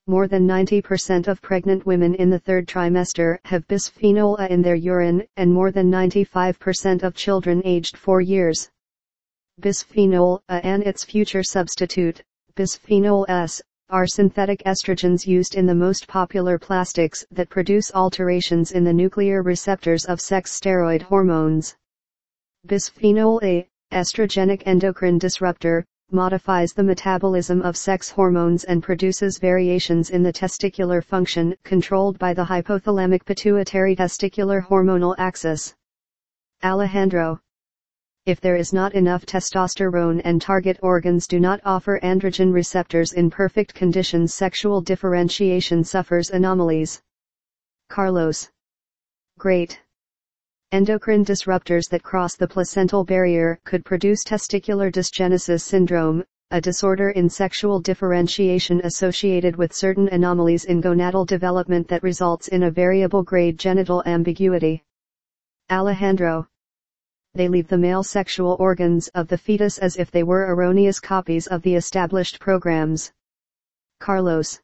More 0.08 0.28
than 0.28 0.48
90% 0.48 1.28
of 1.28 1.42
pregnant 1.42 1.86
women 1.86 2.16
in 2.16 2.30
the 2.30 2.40
third 2.40 2.68
trimester 2.68 3.38
have 3.46 3.68
bisphenol 3.68 4.40
A 4.40 4.52
in 4.52 4.62
their 4.62 4.76
urine, 4.76 5.24
and 5.38 5.54
more 5.54 5.72
than 5.72 5.92
95% 5.92 7.04
of 7.04 7.16
children 7.16 7.62
aged 7.66 7.98
4 7.98 8.22
years. 8.22 8.70
Bisphenol 9.60 10.42
A 10.50 10.66
and 10.66 10.84
its 10.84 11.04
future 11.04 11.44
substitute, 11.44 12.24
bisphenol 12.56 13.26
S, 13.30 13.62
are 13.92 14.08
synthetic 14.08 14.64
estrogens 14.66 15.28
used 15.28 15.56
in 15.56 15.66
the 15.66 15.76
most 15.76 16.08
popular 16.08 16.58
plastics 16.58 17.26
that 17.30 17.50
produce 17.50 17.92
alterations 17.94 18.72
in 18.72 18.86
the 18.86 18.94
nuclear 18.94 19.44
receptors 19.44 20.06
of 20.06 20.22
sex 20.22 20.58
steroid 20.58 21.02
hormones. 21.02 21.76
Bisphenol 22.66 23.44
A, 23.44 23.68
estrogenic 23.92 24.64
endocrine 24.66 25.18
disruptor, 25.18 25.84
modifies 26.10 26.72
the 26.72 26.84
metabolism 26.84 27.62
of 27.62 27.76
sex 27.76 28.10
hormones 28.10 28.64
and 28.64 28.82
produces 28.82 29.38
variations 29.40 30.10
in 30.10 30.24
the 30.24 30.32
testicular 30.32 31.04
function 31.04 31.54
controlled 31.64 32.18
by 32.18 32.34
the 32.34 32.46
hypothalamic 32.46 33.26
pituitary 33.26 33.96
testicular 33.96 34.66
hormonal 34.66 35.16
axis. 35.18 35.76
Alejandro. 36.64 37.40
If 38.28 38.40
there 38.40 38.56
is 38.56 38.72
not 38.72 38.94
enough 38.94 39.26
testosterone 39.26 40.22
and 40.24 40.40
target 40.40 40.78
organs 40.84 41.26
do 41.26 41.40
not 41.40 41.60
offer 41.66 42.00
androgen 42.04 42.54
receptors 42.54 43.14
in 43.14 43.32
perfect 43.32 43.74
conditions 43.74 44.36
sexual 44.36 44.80
differentiation 44.80 45.84
suffers 45.84 46.30
anomalies. 46.30 47.02
Carlos. 47.90 48.52
Great. 49.40 49.82
Endocrine 50.72 51.26
disruptors 51.26 51.90
that 51.90 52.04
cross 52.04 52.36
the 52.36 52.48
placental 52.48 53.04
barrier 53.04 53.60
could 53.64 53.84
produce 53.84 54.24
testicular 54.24 54.92
dysgenesis 54.92 55.62
syndrome, 55.62 56.24
a 56.52 56.62
disorder 56.62 57.10
in 57.10 57.28
sexual 57.28 57.80
differentiation 57.80 58.82
associated 58.84 59.56
with 59.56 59.74
certain 59.74 60.08
anomalies 60.10 60.66
in 60.66 60.80
gonadal 60.80 61.26
development 61.26 61.88
that 61.88 62.04
results 62.04 62.50
in 62.50 62.64
a 62.64 62.72
variable 62.72 63.24
grade 63.24 63.58
genital 63.58 64.04
ambiguity. 64.06 64.84
Alejandro. 65.72 66.48
They 67.34 67.48
leave 67.48 67.70
the 67.70 67.78
male 67.78 68.04
sexual 68.04 68.58
organs 68.60 69.08
of 69.16 69.30
the 69.30 69.38
fetus 69.38 69.78
as 69.78 69.96
if 69.96 70.12
they 70.12 70.24
were 70.24 70.54
erroneous 70.54 71.00
copies 71.00 71.48
of 71.48 71.62
the 71.62 71.76
established 71.76 72.42
programs. 72.42 73.14
Carlos. 74.00 74.60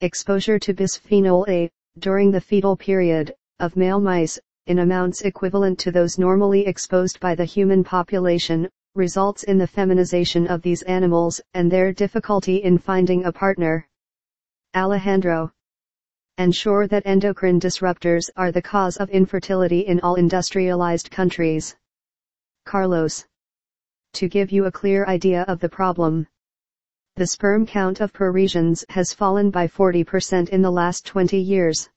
Exposure 0.00 0.58
to 0.58 0.72
bisphenol 0.72 1.46
A, 1.46 1.70
during 1.98 2.30
the 2.30 2.40
fetal 2.40 2.74
period, 2.74 3.34
of 3.60 3.76
male 3.76 4.00
mice, 4.00 4.38
in 4.66 4.78
amounts 4.78 5.20
equivalent 5.20 5.78
to 5.80 5.90
those 5.90 6.18
normally 6.18 6.66
exposed 6.66 7.20
by 7.20 7.34
the 7.34 7.44
human 7.44 7.84
population, 7.84 8.66
results 8.94 9.42
in 9.42 9.58
the 9.58 9.66
feminization 9.66 10.46
of 10.46 10.62
these 10.62 10.80
animals 10.82 11.38
and 11.52 11.70
their 11.70 11.92
difficulty 11.92 12.62
in 12.62 12.78
finding 12.78 13.26
a 13.26 13.32
partner. 13.32 13.86
Alejandro. 14.74 15.52
Ensure 16.36 16.88
that 16.88 17.06
endocrine 17.06 17.60
disruptors 17.60 18.28
are 18.36 18.50
the 18.50 18.60
cause 18.60 18.96
of 18.96 19.08
infertility 19.10 19.80
in 19.80 20.00
all 20.00 20.16
industrialized 20.16 21.08
countries. 21.08 21.76
Carlos. 22.64 23.24
To 24.14 24.28
give 24.28 24.50
you 24.50 24.64
a 24.64 24.72
clear 24.72 25.06
idea 25.06 25.42
of 25.42 25.60
the 25.60 25.68
problem. 25.68 26.26
The 27.14 27.28
sperm 27.28 27.66
count 27.66 28.00
of 28.00 28.12
Parisians 28.12 28.84
has 28.88 29.12
fallen 29.12 29.52
by 29.52 29.68
40% 29.68 30.48
in 30.48 30.60
the 30.60 30.72
last 30.72 31.06
20 31.06 31.38
years. 31.38 31.88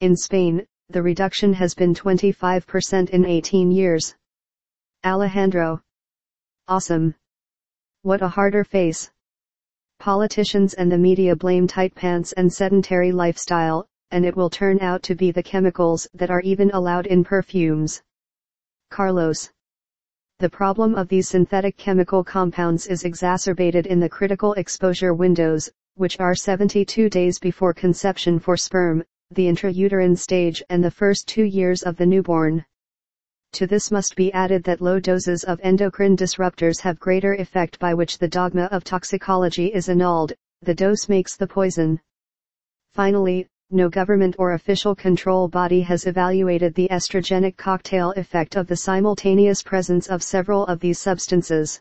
In 0.00 0.16
Spain, 0.16 0.64
the 0.90 1.02
reduction 1.02 1.52
has 1.54 1.74
been 1.74 1.94
25% 1.94 3.10
in 3.10 3.24
18 3.24 3.72
years. 3.72 4.14
Alejandro. 5.04 5.82
Awesome. 6.68 7.16
What 8.02 8.22
a 8.22 8.28
harder 8.28 8.62
face. 8.62 9.10
Politicians 10.00 10.74
and 10.74 10.90
the 10.90 10.96
media 10.96 11.34
blame 11.34 11.66
tight 11.66 11.92
pants 11.94 12.32
and 12.32 12.52
sedentary 12.52 13.10
lifestyle, 13.10 13.88
and 14.12 14.24
it 14.24 14.36
will 14.36 14.48
turn 14.48 14.78
out 14.80 15.02
to 15.02 15.16
be 15.16 15.32
the 15.32 15.42
chemicals 15.42 16.06
that 16.14 16.30
are 16.30 16.40
even 16.42 16.70
allowed 16.70 17.06
in 17.06 17.24
perfumes. 17.24 18.00
Carlos. 18.90 19.50
The 20.38 20.48
problem 20.48 20.94
of 20.94 21.08
these 21.08 21.28
synthetic 21.28 21.76
chemical 21.76 22.22
compounds 22.22 22.86
is 22.86 23.04
exacerbated 23.04 23.88
in 23.88 23.98
the 23.98 24.08
critical 24.08 24.52
exposure 24.52 25.14
windows, 25.14 25.68
which 25.96 26.20
are 26.20 26.34
72 26.34 27.10
days 27.10 27.40
before 27.40 27.74
conception 27.74 28.38
for 28.38 28.56
sperm, 28.56 29.02
the 29.32 29.48
intrauterine 29.48 30.16
stage 30.16 30.62
and 30.70 30.82
the 30.82 30.92
first 30.92 31.26
two 31.26 31.44
years 31.44 31.82
of 31.82 31.96
the 31.96 32.06
newborn. 32.06 32.64
To 33.58 33.66
this 33.66 33.90
must 33.90 34.14
be 34.14 34.32
added 34.32 34.62
that 34.64 34.80
low 34.80 35.00
doses 35.00 35.42
of 35.42 35.58
endocrine 35.64 36.16
disruptors 36.16 36.80
have 36.82 37.00
greater 37.00 37.34
effect 37.34 37.80
by 37.80 37.92
which 37.92 38.18
the 38.18 38.28
dogma 38.28 38.68
of 38.70 38.84
toxicology 38.84 39.74
is 39.74 39.88
annulled, 39.88 40.32
the 40.62 40.74
dose 40.74 41.08
makes 41.08 41.34
the 41.34 41.48
poison. 41.48 42.00
Finally, 42.92 43.48
no 43.70 43.88
government 43.88 44.36
or 44.38 44.52
official 44.52 44.94
control 44.94 45.48
body 45.48 45.80
has 45.80 46.06
evaluated 46.06 46.74
the 46.74 46.88
estrogenic 46.90 47.56
cocktail 47.56 48.12
effect 48.12 48.54
of 48.54 48.68
the 48.68 48.76
simultaneous 48.76 49.62
presence 49.62 50.06
of 50.06 50.22
several 50.22 50.64
of 50.66 50.78
these 50.78 51.00
substances. 51.00 51.80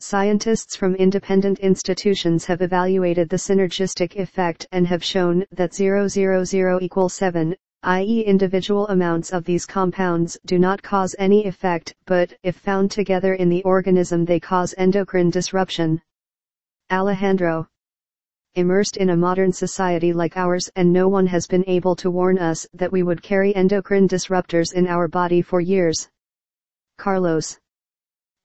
Scientists 0.00 0.74
from 0.74 0.96
independent 0.96 1.60
institutions 1.60 2.46
have 2.46 2.62
evaluated 2.62 3.28
the 3.28 3.36
synergistic 3.36 4.16
effect 4.16 4.66
and 4.72 4.88
have 4.88 5.04
shown 5.04 5.44
that 5.52 5.72
000 5.72 6.80
equals 6.80 7.14
7, 7.14 7.54
i.e. 7.82 8.20
individual 8.22 8.86
amounts 8.88 9.32
of 9.32 9.44
these 9.44 9.64
compounds 9.64 10.38
do 10.44 10.58
not 10.58 10.82
cause 10.82 11.14
any 11.18 11.46
effect, 11.46 11.94
but 12.06 12.32
if 12.42 12.56
found 12.56 12.90
together 12.90 13.34
in 13.34 13.48
the 13.48 13.62
organism 13.64 14.24
they 14.24 14.38
cause 14.38 14.74
endocrine 14.76 15.30
disruption. 15.30 16.00
Alejandro. 16.90 17.66
Immersed 18.54 18.96
in 18.96 19.10
a 19.10 19.16
modern 19.16 19.52
society 19.52 20.12
like 20.12 20.36
ours 20.36 20.70
and 20.76 20.92
no 20.92 21.08
one 21.08 21.26
has 21.26 21.46
been 21.46 21.64
able 21.66 21.96
to 21.96 22.10
warn 22.10 22.38
us 22.38 22.66
that 22.74 22.92
we 22.92 23.02
would 23.02 23.22
carry 23.22 23.54
endocrine 23.54 24.08
disruptors 24.08 24.74
in 24.74 24.86
our 24.86 25.08
body 25.08 25.40
for 25.40 25.60
years. 25.60 26.08
Carlos 26.98 27.58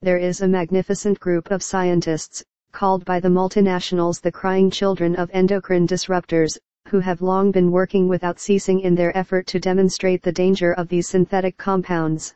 there 0.06 0.18
is 0.18 0.42
a 0.42 0.48
magnificent 0.48 1.20
group 1.20 1.50
of 1.50 1.64
scientists, 1.64 2.44
called 2.72 3.04
by 3.06 3.20
the 3.20 3.28
multinationals 3.28 4.22
the 4.22 4.32
crying 4.32 4.70
children 4.70 5.16
of 5.16 5.32
endocrine 5.34 5.88
disruptors, 5.88 6.60
who 6.88 7.00
have 7.00 7.22
long 7.22 7.52
been 7.52 7.72
working 7.72 8.08
without 8.08 8.40
ceasing 8.40 8.80
in 8.82 8.96
their 8.96 9.16
effort 9.18 9.48
to 9.48 9.60
demonstrate 9.60 10.22
the 10.22 10.32
danger 10.32 10.74
of 10.74 10.88
these 10.88 11.08
synthetic 11.08 11.58
compounds. 11.58 12.36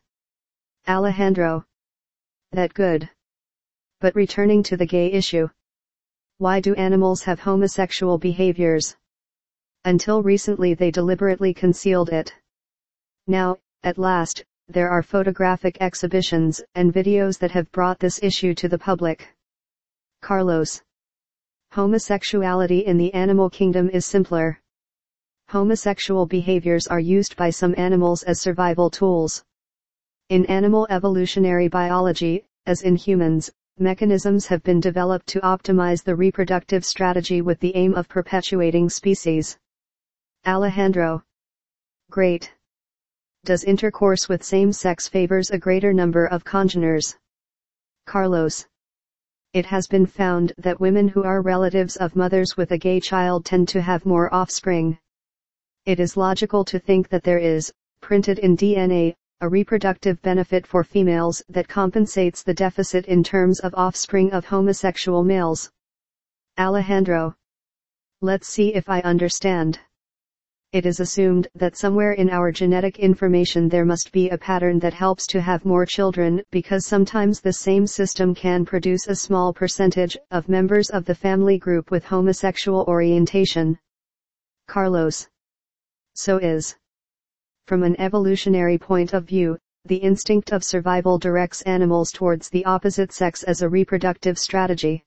Alejandro. 0.88 1.66
That 2.52 2.74
good. 2.74 3.10
But 4.02 4.16
returning 4.16 4.64
to 4.64 4.78
the 4.78 4.86
gay 4.86 5.12
issue. 5.12 5.50
Why 6.38 6.60
do 6.60 6.74
animals 6.76 7.24
have 7.24 7.40
homosexual 7.40 8.18
behaviors? 8.18 8.96
Until 9.86 10.24
recently 10.24 10.74
they 10.74 10.90
deliberately 10.90 11.54
concealed 11.54 12.10
it. 12.10 12.34
Now, 13.28 13.58
at 13.84 13.98
last, 13.98 14.44
there 14.68 14.90
are 14.90 15.04
photographic 15.04 15.78
exhibitions 15.82 16.62
and 16.76 16.94
videos 16.94 17.40
that 17.40 17.52
have 17.52 17.72
brought 17.72 18.00
this 18.00 18.22
issue 18.24 18.54
to 18.56 18.68
the 18.68 18.78
public. 18.78 19.28
Carlos. 20.22 20.82
Homosexuality 21.72 22.86
in 22.86 22.98
the 22.98 23.14
animal 23.14 23.50
kingdom 23.50 23.90
is 23.90 24.06
simpler. 24.06 24.60
Homosexual 25.50 26.26
behaviors 26.26 26.88
are 26.88 27.00
used 27.00 27.36
by 27.36 27.50
some 27.50 27.76
animals 27.78 28.24
as 28.24 28.42
survival 28.42 28.90
tools. 28.90 29.44
In 30.30 30.46
animal 30.48 30.88
evolutionary 30.90 31.68
biology, 31.68 32.46
as 32.66 32.82
in 32.82 32.96
humans, 32.96 33.52
mechanisms 33.78 34.48
have 34.48 34.64
been 34.64 34.80
developed 34.80 35.28
to 35.28 35.40
optimize 35.42 36.04
the 36.04 36.16
reproductive 36.16 36.84
strategy 36.84 37.42
with 37.42 37.60
the 37.60 37.76
aim 37.76 37.94
of 37.94 38.10
perpetuating 38.10 38.90
species. 38.90 39.58
Alejandro. 40.46 41.24
Great 42.10 42.52
does 43.46 43.64
intercourse 43.64 44.28
with 44.28 44.44
same-sex 44.44 45.08
favors 45.08 45.50
a 45.50 45.58
greater 45.58 45.94
number 45.94 46.26
of 46.26 46.44
congeners? 46.44 47.16
Carlos. 48.06 48.68
It 49.52 49.66
has 49.66 49.88
been 49.88 50.06
found 50.06 50.54
that 50.60 50.80
women 50.80 51.08
who 51.08 51.24
are 51.24 51.42
relatives 51.42 51.96
of 51.96 52.16
mothers 52.16 52.56
with 52.56 52.70
a 52.72 52.78
gay 52.78 53.00
child 53.00 53.46
tend 53.46 53.68
to 53.70 53.82
have 53.82 54.06
more 54.06 54.32
offspring. 54.32 55.00
It 55.86 56.00
is 56.00 56.16
logical 56.16 56.64
to 56.66 56.78
think 56.78 57.10
that 57.10 57.24
there 57.24 57.40
is, 57.40 57.74
printed 58.00 58.38
in 58.38 58.56
DNA, 58.56 59.16
a 59.42 59.50
reproductive 59.50 60.22
benefit 60.22 60.68
for 60.68 60.84
females 60.84 61.42
that 61.50 61.68
compensates 61.68 62.44
the 62.44 62.54
deficit 62.54 63.06
in 63.08 63.24
terms 63.24 63.60
of 63.60 63.74
offspring 63.74 64.32
of 64.34 64.46
homosexual 64.46 65.24
males. 65.24 65.72
Alejandro. 66.60 67.36
Let's 68.22 68.48
see 68.48 68.76
if 68.76 68.88
I 68.88 69.02
understand 69.02 69.80
it 70.72 70.86
is 70.86 71.00
assumed 71.00 71.48
that 71.56 71.76
somewhere 71.76 72.12
in 72.12 72.30
our 72.30 72.52
genetic 72.52 73.00
information 73.00 73.68
there 73.68 73.86
must 73.86 74.12
be 74.12 74.30
a 74.30 74.38
pattern 74.38 74.78
that 74.78 74.94
helps 74.94 75.26
to 75.26 75.42
have 75.42 75.66
more 75.66 75.84
children 75.84 76.44
because 76.52 76.86
sometimes 76.86 77.42
the 77.42 77.54
same 77.54 77.88
system 77.88 78.36
can 78.36 78.64
produce 78.64 79.08
a 79.08 79.16
small 79.16 79.52
percentage 79.52 80.16
of 80.30 80.48
members 80.48 80.92
of 80.92 81.06
the 81.06 81.16
family 81.16 81.58
group 81.58 81.90
with 81.90 82.06
homosexual 82.06 82.86
orientation. 82.88 83.80
Carlos. 84.68 85.28
So 86.14 86.38
is. 86.38 86.76
From 87.66 87.82
an 87.82 88.00
evolutionary 88.00 88.78
point 88.78 89.14
of 89.14 89.26
view, 89.26 89.58
the 89.86 89.98
instinct 89.98 90.52
of 90.52 90.64
survival 90.64 91.18
directs 91.18 91.64
animals 91.64 92.12
towards 92.12 92.48
the 92.50 92.66
opposite 92.66 93.12
sex 93.12 93.42
as 93.42 93.64
a 93.64 93.70
reproductive 93.70 94.38
strategy. 94.38 95.04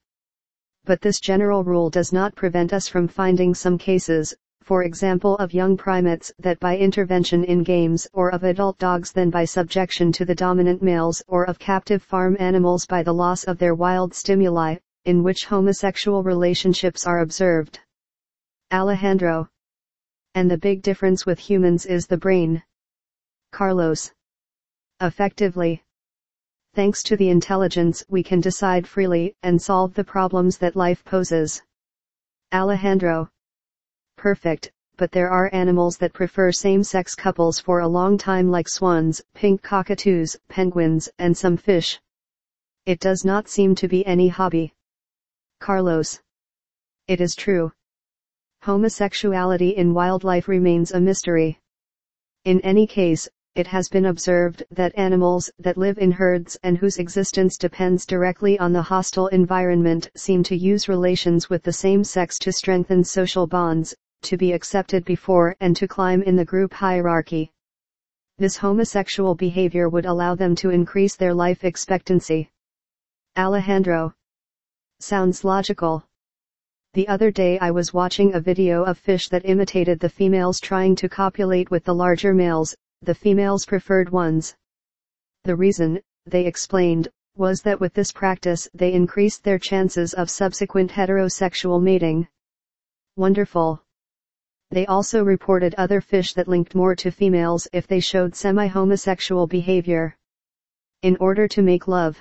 But 0.84 1.00
this 1.00 1.20
general 1.20 1.62
rule 1.62 1.88
does 1.88 2.12
not 2.12 2.34
prevent 2.34 2.72
us 2.72 2.88
from 2.88 3.06
finding 3.06 3.54
some 3.54 3.78
cases, 3.78 4.34
for 4.62 4.84
example 4.84 5.36
of 5.38 5.52
young 5.52 5.76
primates 5.76 6.32
that 6.38 6.58
by 6.60 6.76
intervention 6.76 7.44
in 7.44 7.62
games 7.62 8.06
or 8.12 8.32
of 8.32 8.44
adult 8.44 8.78
dogs 8.78 9.12
than 9.12 9.28
by 9.28 9.44
subjection 9.44 10.12
to 10.12 10.24
the 10.24 10.34
dominant 10.34 10.82
males 10.82 11.22
or 11.26 11.44
of 11.44 11.58
captive 11.58 12.02
farm 12.02 12.36
animals 12.38 12.86
by 12.86 13.02
the 13.02 13.12
loss 13.12 13.44
of 13.44 13.58
their 13.58 13.74
wild 13.74 14.14
stimuli, 14.14 14.76
in 15.04 15.22
which 15.22 15.46
homosexual 15.46 16.22
relationships 16.22 17.06
are 17.06 17.20
observed. 17.20 17.80
Alejandro. 18.72 19.48
And 20.34 20.50
the 20.50 20.56
big 20.58 20.80
difference 20.80 21.26
with 21.26 21.38
humans 21.38 21.84
is 21.84 22.06
the 22.06 22.16
brain. 22.16 22.62
Carlos. 23.50 24.12
Effectively. 25.00 25.82
Thanks 26.74 27.02
to 27.02 27.16
the 27.16 27.28
intelligence 27.28 28.02
we 28.08 28.22
can 28.22 28.40
decide 28.40 28.86
freely 28.86 29.34
and 29.42 29.60
solve 29.60 29.92
the 29.92 30.04
problems 30.04 30.56
that 30.58 30.76
life 30.76 31.04
poses. 31.04 31.62
Alejandro 32.52 33.28
perfect, 34.22 34.70
but 34.96 35.10
there 35.10 35.28
are 35.28 35.50
animals 35.52 35.96
that 35.96 36.12
prefer 36.12 36.52
same-sex 36.52 37.12
couples 37.12 37.58
for 37.58 37.80
a 37.80 37.88
long 37.88 38.16
time 38.16 38.48
like 38.52 38.68
swans, 38.68 39.20
pink 39.34 39.60
cockatoos, 39.62 40.36
penguins, 40.48 41.08
and 41.18 41.36
some 41.36 41.56
fish. 41.56 42.00
It 42.86 43.00
does 43.00 43.24
not 43.24 43.48
seem 43.48 43.74
to 43.74 43.88
be 43.88 44.06
any 44.06 44.28
hobby. 44.28 44.74
Carlos. 45.58 46.20
It 47.08 47.20
is 47.20 47.34
true. 47.34 47.72
Homosexuality 48.62 49.70
in 49.70 49.92
wildlife 49.92 50.46
remains 50.46 50.92
a 50.92 51.00
mystery. 51.00 51.58
In 52.44 52.60
any 52.60 52.86
case, 52.86 53.28
it 53.56 53.66
has 53.66 53.88
been 53.88 54.06
observed 54.06 54.62
that 54.70 54.96
animals 54.96 55.50
that 55.58 55.76
live 55.76 55.98
in 55.98 56.12
herds 56.12 56.56
and 56.62 56.78
whose 56.78 56.98
existence 56.98 57.58
depends 57.58 58.06
directly 58.06 58.56
on 58.60 58.72
the 58.72 58.82
hostile 58.82 59.26
environment 59.26 60.08
seem 60.16 60.44
to 60.44 60.56
use 60.56 60.88
relations 60.88 61.50
with 61.50 61.64
the 61.64 61.72
same 61.72 62.04
sex 62.04 62.38
to 62.38 62.52
strengthen 62.52 63.02
social 63.04 63.46
bonds, 63.46 63.96
to 64.22 64.36
be 64.36 64.52
accepted 64.52 65.04
before 65.04 65.56
and 65.60 65.76
to 65.76 65.88
climb 65.88 66.22
in 66.22 66.36
the 66.36 66.44
group 66.44 66.72
hierarchy. 66.72 67.52
This 68.38 68.56
homosexual 68.56 69.34
behavior 69.34 69.88
would 69.88 70.06
allow 70.06 70.34
them 70.34 70.54
to 70.56 70.70
increase 70.70 71.16
their 71.16 71.34
life 71.34 71.64
expectancy. 71.64 72.50
Alejandro. 73.36 74.14
Sounds 75.00 75.44
logical. 75.44 76.04
The 76.94 77.08
other 77.08 77.30
day 77.30 77.58
I 77.58 77.70
was 77.70 77.94
watching 77.94 78.34
a 78.34 78.40
video 78.40 78.84
of 78.84 78.98
fish 78.98 79.28
that 79.28 79.46
imitated 79.46 79.98
the 79.98 80.08
females 80.08 80.60
trying 80.60 80.94
to 80.96 81.08
copulate 81.08 81.70
with 81.70 81.84
the 81.84 81.94
larger 81.94 82.34
males, 82.34 82.76
the 83.00 83.14
females 83.14 83.64
preferred 83.64 84.10
ones. 84.10 84.54
The 85.44 85.56
reason, 85.56 86.00
they 86.26 86.46
explained, 86.46 87.08
was 87.36 87.62
that 87.62 87.80
with 87.80 87.94
this 87.94 88.12
practice 88.12 88.68
they 88.74 88.92
increased 88.92 89.42
their 89.42 89.58
chances 89.58 90.12
of 90.14 90.30
subsequent 90.30 90.90
heterosexual 90.90 91.82
mating. 91.82 92.28
Wonderful. 93.16 93.81
They 94.72 94.86
also 94.86 95.22
reported 95.22 95.74
other 95.74 96.00
fish 96.00 96.32
that 96.32 96.48
linked 96.48 96.74
more 96.74 96.96
to 96.96 97.10
females 97.10 97.68
if 97.74 97.86
they 97.86 98.00
showed 98.00 98.34
semi-homosexual 98.34 99.46
behavior. 99.46 100.16
In 101.02 101.18
order 101.18 101.46
to 101.48 101.60
make 101.60 101.88
love. 101.88 102.18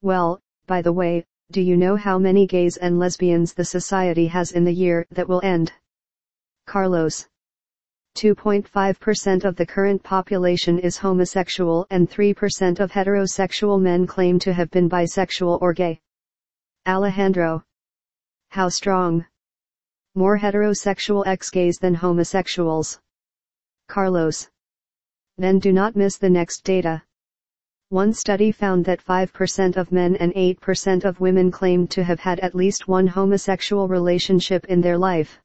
Well, 0.00 0.40
by 0.66 0.80
the 0.80 0.94
way, 0.94 1.26
do 1.50 1.60
you 1.60 1.76
know 1.76 1.96
how 1.96 2.18
many 2.18 2.46
gays 2.46 2.78
and 2.78 2.98
lesbians 2.98 3.52
the 3.52 3.66
society 3.66 4.26
has 4.28 4.52
in 4.52 4.64
the 4.64 4.72
year 4.72 5.06
that 5.10 5.28
will 5.28 5.42
end? 5.44 5.70
Carlos. 6.66 7.28
2.5% 8.16 9.44
of 9.44 9.56
the 9.56 9.66
current 9.66 10.02
population 10.02 10.78
is 10.78 10.96
homosexual 10.96 11.86
and 11.90 12.08
3% 12.08 12.80
of 12.80 12.90
heterosexual 12.90 13.78
men 13.78 14.06
claim 14.06 14.38
to 14.38 14.54
have 14.54 14.70
been 14.70 14.88
bisexual 14.88 15.60
or 15.60 15.74
gay. 15.74 16.00
Alejandro. 16.86 17.62
How 18.48 18.70
strong 18.70 19.26
more 20.14 20.38
heterosexual 20.38 21.26
ex-gays 21.26 21.78
than 21.78 21.94
homosexuals. 21.94 23.00
Carlos. 23.88 24.48
Then 25.38 25.58
do 25.58 25.72
not 25.72 25.96
miss 25.96 26.16
the 26.16 26.30
next 26.30 26.64
data. 26.64 27.02
One 27.90 28.12
study 28.12 28.52
found 28.52 28.84
that 28.84 29.04
5% 29.04 29.76
of 29.76 29.90
men 29.90 30.14
and 30.16 30.32
8% 30.34 31.04
of 31.04 31.20
women 31.20 31.50
claimed 31.50 31.90
to 31.90 32.04
have 32.04 32.20
had 32.20 32.38
at 32.40 32.54
least 32.54 32.86
one 32.86 33.06
homosexual 33.06 33.88
relationship 33.88 34.64
in 34.66 34.80
their 34.80 34.96
life. 34.96 35.40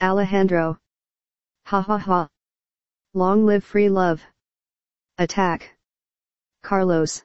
Alejandro. 0.00 0.78
Ha 1.66 1.80
ha 1.80 1.98
ha. 1.98 2.28
Long 3.14 3.46
live 3.46 3.62
free 3.62 3.88
love. 3.88 4.22
Attack. 5.18 5.76
Carlos. 6.62 7.22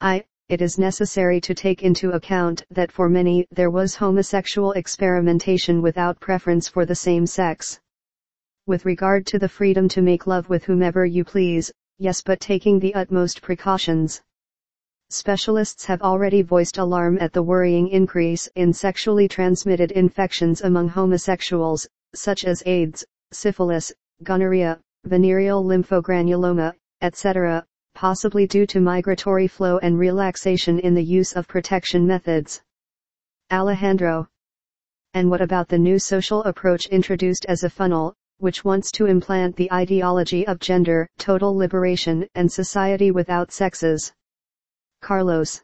I, 0.00 0.24
it 0.52 0.60
is 0.60 0.78
necessary 0.78 1.40
to 1.40 1.54
take 1.54 1.82
into 1.82 2.10
account 2.10 2.62
that 2.70 2.92
for 2.92 3.08
many 3.08 3.46
there 3.50 3.70
was 3.70 3.94
homosexual 3.94 4.72
experimentation 4.72 5.80
without 5.80 6.20
preference 6.20 6.68
for 6.68 6.84
the 6.84 6.94
same 6.94 7.24
sex. 7.26 7.80
With 8.66 8.84
regard 8.84 9.24
to 9.28 9.38
the 9.38 9.48
freedom 9.48 9.88
to 9.88 10.02
make 10.02 10.26
love 10.26 10.50
with 10.50 10.64
whomever 10.64 11.06
you 11.06 11.24
please, 11.24 11.72
yes 11.96 12.20
but 12.20 12.38
taking 12.38 12.78
the 12.78 12.94
utmost 12.94 13.40
precautions. 13.40 14.20
specialists 15.08 15.86
have 15.86 16.02
already 16.02 16.42
voiced 16.42 16.76
alarm 16.76 17.16
at 17.18 17.32
the 17.32 17.42
worrying 17.42 17.88
increase 17.88 18.46
in 18.54 18.74
sexually 18.74 19.28
transmitted 19.28 19.90
infections 19.92 20.60
among 20.60 20.86
homosexuals, 20.86 21.88
such 22.14 22.44
as 22.44 22.62
AIDS, 22.66 23.06
syphilis, 23.32 23.90
gonorrhea, 24.22 24.78
venereal 25.04 25.64
lymphogranuloma, 25.64 26.74
etc., 27.00 27.64
possibly 27.94 28.46
due 28.46 28.66
to 28.66 28.80
migratory 28.80 29.46
flow 29.46 29.78
and 29.78 29.98
relaxation 29.98 30.78
in 30.80 30.94
the 30.94 31.04
use 31.04 31.32
of 31.32 31.48
protection 31.48 32.06
methods. 32.06 32.62
Alejandro. 33.50 34.28
And 35.14 35.30
what 35.30 35.40
about 35.40 35.68
the 35.68 35.78
new 35.78 35.98
social 35.98 36.42
approach 36.44 36.86
introduced 36.86 37.44
as 37.46 37.64
a 37.64 37.70
funnel, 37.70 38.14
which 38.38 38.64
wants 38.64 38.90
to 38.92 39.06
implant 39.06 39.54
the 39.56 39.72
ideology 39.72 40.46
of 40.46 40.58
gender, 40.58 41.08
total 41.18 41.54
liberation, 41.54 42.26
and 42.34 42.50
society 42.50 43.10
without 43.10 43.52
sexes? 43.52 44.12
Carlos. 45.00 45.62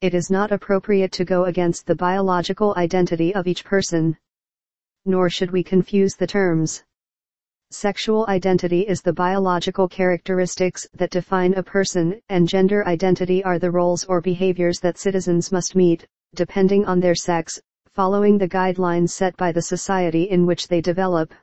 It 0.00 0.14
is 0.14 0.30
not 0.30 0.50
appropriate 0.50 1.12
to 1.12 1.24
go 1.24 1.44
against 1.44 1.86
the 1.86 1.94
biological 1.94 2.74
identity 2.76 3.34
of 3.34 3.46
each 3.46 3.64
person. 3.64 4.16
Nor 5.04 5.28
should 5.28 5.50
we 5.50 5.62
confuse 5.62 6.14
the 6.14 6.26
terms. 6.26 6.82
Sexual 7.76 8.24
identity 8.28 8.82
is 8.82 9.02
the 9.02 9.12
biological 9.12 9.88
characteristics 9.88 10.86
that 10.94 11.10
define 11.10 11.54
a 11.54 11.62
person, 11.64 12.20
and 12.28 12.46
gender 12.46 12.86
identity 12.86 13.42
are 13.42 13.58
the 13.58 13.72
roles 13.72 14.04
or 14.04 14.20
behaviors 14.20 14.78
that 14.78 14.96
citizens 14.96 15.50
must 15.50 15.74
meet, 15.74 16.06
depending 16.36 16.84
on 16.84 17.00
their 17.00 17.16
sex, 17.16 17.60
following 17.88 18.38
the 18.38 18.48
guidelines 18.48 19.08
set 19.08 19.36
by 19.36 19.50
the 19.50 19.60
society 19.60 20.30
in 20.30 20.46
which 20.46 20.68
they 20.68 20.80
develop. 20.80 21.34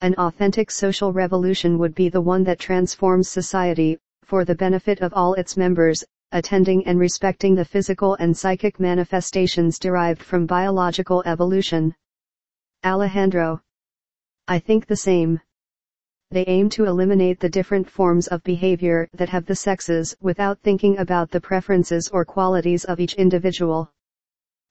An 0.00 0.16
authentic 0.16 0.68
social 0.68 1.12
revolution 1.12 1.78
would 1.78 1.94
be 1.94 2.08
the 2.08 2.20
one 2.20 2.42
that 2.42 2.58
transforms 2.58 3.28
society, 3.28 3.98
for 4.24 4.44
the 4.44 4.56
benefit 4.56 5.00
of 5.00 5.14
all 5.14 5.34
its 5.34 5.56
members, 5.56 6.02
attending 6.32 6.84
and 6.88 6.98
respecting 6.98 7.54
the 7.54 7.64
physical 7.64 8.14
and 8.14 8.36
psychic 8.36 8.80
manifestations 8.80 9.78
derived 9.78 10.20
from 10.20 10.44
biological 10.44 11.22
evolution. 11.24 11.94
Alejandro 12.84 13.60
I 14.48 14.60
think 14.60 14.86
the 14.86 14.96
same. 14.96 15.40
They 16.30 16.44
aim 16.46 16.68
to 16.70 16.84
eliminate 16.84 17.40
the 17.40 17.48
different 17.48 17.90
forms 17.90 18.28
of 18.28 18.42
behavior 18.44 19.08
that 19.14 19.28
have 19.28 19.46
the 19.46 19.56
sexes 19.56 20.16
without 20.20 20.60
thinking 20.60 20.98
about 20.98 21.30
the 21.30 21.40
preferences 21.40 22.08
or 22.08 22.24
qualities 22.24 22.84
of 22.84 23.00
each 23.00 23.14
individual. 23.14 23.90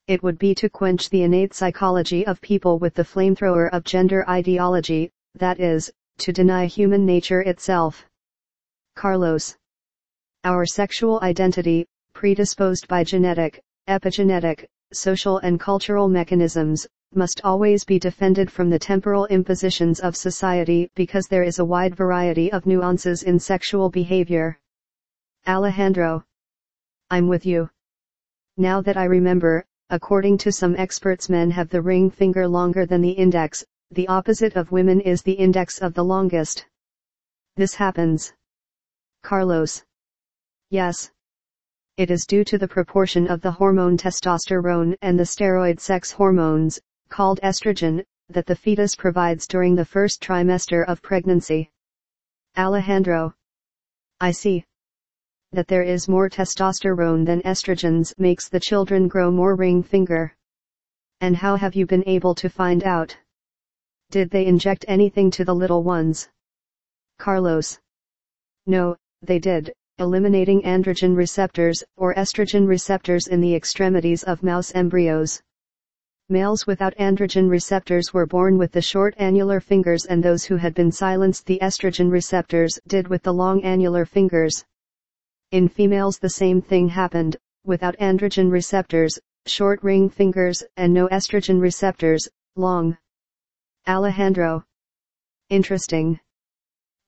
It 0.06 0.22
would 0.22 0.38
be 0.38 0.54
to 0.54 0.70
quench 0.70 1.10
the 1.10 1.24
innate 1.24 1.52
psychology 1.52 2.26
of 2.26 2.40
people 2.40 2.78
with 2.78 2.94
the 2.94 3.04
flamethrower 3.04 3.68
of 3.70 3.84
gender 3.84 4.24
ideology, 4.28 5.10
that 5.34 5.60
is, 5.60 5.92
to 6.18 6.32
deny 6.32 6.66
human 6.66 7.04
nature 7.04 7.42
itself. 7.42 8.06
Carlos. 8.94 9.56
Our 10.44 10.64
sexual 10.64 11.20
identity, 11.22 11.86
predisposed 12.14 12.88
by 12.88 13.04
genetic, 13.04 13.62
epigenetic, 13.88 14.64
social 14.92 15.38
and 15.38 15.60
cultural 15.60 16.08
mechanisms, 16.08 16.86
must 17.14 17.40
always 17.44 17.84
be 17.84 17.98
defended 17.98 18.50
from 18.50 18.68
the 18.68 18.78
temporal 18.78 19.26
impositions 19.26 20.00
of 20.00 20.16
society 20.16 20.90
because 20.94 21.26
there 21.26 21.42
is 21.42 21.58
a 21.58 21.64
wide 21.64 21.94
variety 21.94 22.52
of 22.52 22.66
nuances 22.66 23.22
in 23.22 23.38
sexual 23.38 23.88
behavior. 23.88 24.58
Alejandro. 25.46 26.24
I'm 27.10 27.28
with 27.28 27.46
you. 27.46 27.70
Now 28.56 28.80
that 28.82 28.96
I 28.96 29.04
remember, 29.04 29.64
according 29.90 30.38
to 30.38 30.50
some 30.52 30.74
experts 30.76 31.28
men 31.28 31.50
have 31.52 31.68
the 31.68 31.82
ring 31.82 32.10
finger 32.10 32.48
longer 32.48 32.84
than 32.84 33.00
the 33.00 33.10
index, 33.10 33.64
the 33.92 34.08
opposite 34.08 34.56
of 34.56 34.72
women 34.72 35.00
is 35.00 35.22
the 35.22 35.32
index 35.32 35.78
of 35.80 35.94
the 35.94 36.04
longest. 36.04 36.66
This 37.54 37.74
happens. 37.74 38.32
Carlos. 39.22 39.84
Yes. 40.70 41.10
It 41.96 42.10
is 42.10 42.26
due 42.26 42.44
to 42.44 42.58
the 42.58 42.68
proportion 42.68 43.28
of 43.28 43.40
the 43.40 43.52
hormone 43.52 43.96
testosterone 43.96 44.96
and 45.00 45.18
the 45.18 45.24
steroid 45.24 45.80
sex 45.80 46.10
hormones, 46.10 46.80
called 47.08 47.40
estrogen, 47.42 48.04
that 48.28 48.46
the 48.46 48.56
fetus 48.56 48.94
provides 48.94 49.46
during 49.46 49.74
the 49.74 49.84
first 49.84 50.22
trimester 50.22 50.84
of 50.86 51.02
pregnancy. 51.02 51.70
Alejandro. 52.56 53.34
I 54.20 54.32
see. 54.32 54.64
That 55.52 55.68
there 55.68 55.82
is 55.82 56.08
more 56.08 56.28
testosterone 56.28 57.24
than 57.24 57.42
estrogens 57.42 58.12
makes 58.18 58.48
the 58.48 58.60
children 58.60 59.08
grow 59.08 59.30
more 59.30 59.54
ring 59.54 59.82
finger. 59.82 60.34
And 61.20 61.36
how 61.36 61.56
have 61.56 61.74
you 61.74 61.86
been 61.86 62.04
able 62.06 62.34
to 62.36 62.48
find 62.48 62.82
out? 62.84 63.16
Did 64.10 64.30
they 64.30 64.46
inject 64.46 64.84
anything 64.88 65.30
to 65.32 65.44
the 65.44 65.54
little 65.54 65.82
ones? 65.82 66.28
Carlos. 67.18 67.78
No, 68.66 68.96
they 69.22 69.38
did, 69.38 69.72
eliminating 69.98 70.62
androgen 70.62 71.16
receptors, 71.16 71.82
or 71.96 72.14
estrogen 72.14 72.66
receptors 72.66 73.28
in 73.28 73.40
the 73.40 73.54
extremities 73.54 74.22
of 74.24 74.42
mouse 74.42 74.74
embryos. 74.74 75.40
Males 76.28 76.66
without 76.66 76.92
androgen 76.98 77.48
receptors 77.48 78.12
were 78.12 78.26
born 78.26 78.58
with 78.58 78.72
the 78.72 78.82
short 78.82 79.14
annular 79.16 79.60
fingers 79.60 80.04
and 80.06 80.24
those 80.24 80.44
who 80.44 80.56
had 80.56 80.74
been 80.74 80.90
silenced 80.90 81.46
the 81.46 81.60
estrogen 81.62 82.10
receptors 82.10 82.80
did 82.88 83.06
with 83.06 83.22
the 83.22 83.32
long 83.32 83.62
annular 83.62 84.04
fingers. 84.04 84.64
In 85.52 85.68
females 85.68 86.18
the 86.18 86.30
same 86.30 86.60
thing 86.60 86.88
happened, 86.88 87.36
without 87.64 87.96
androgen 87.98 88.50
receptors, 88.50 89.20
short 89.46 89.80
ring 89.84 90.10
fingers, 90.10 90.64
and 90.76 90.92
no 90.92 91.06
estrogen 91.08 91.60
receptors, 91.60 92.28
long. 92.56 92.98
Alejandro. 93.86 94.64
Interesting. 95.48 96.18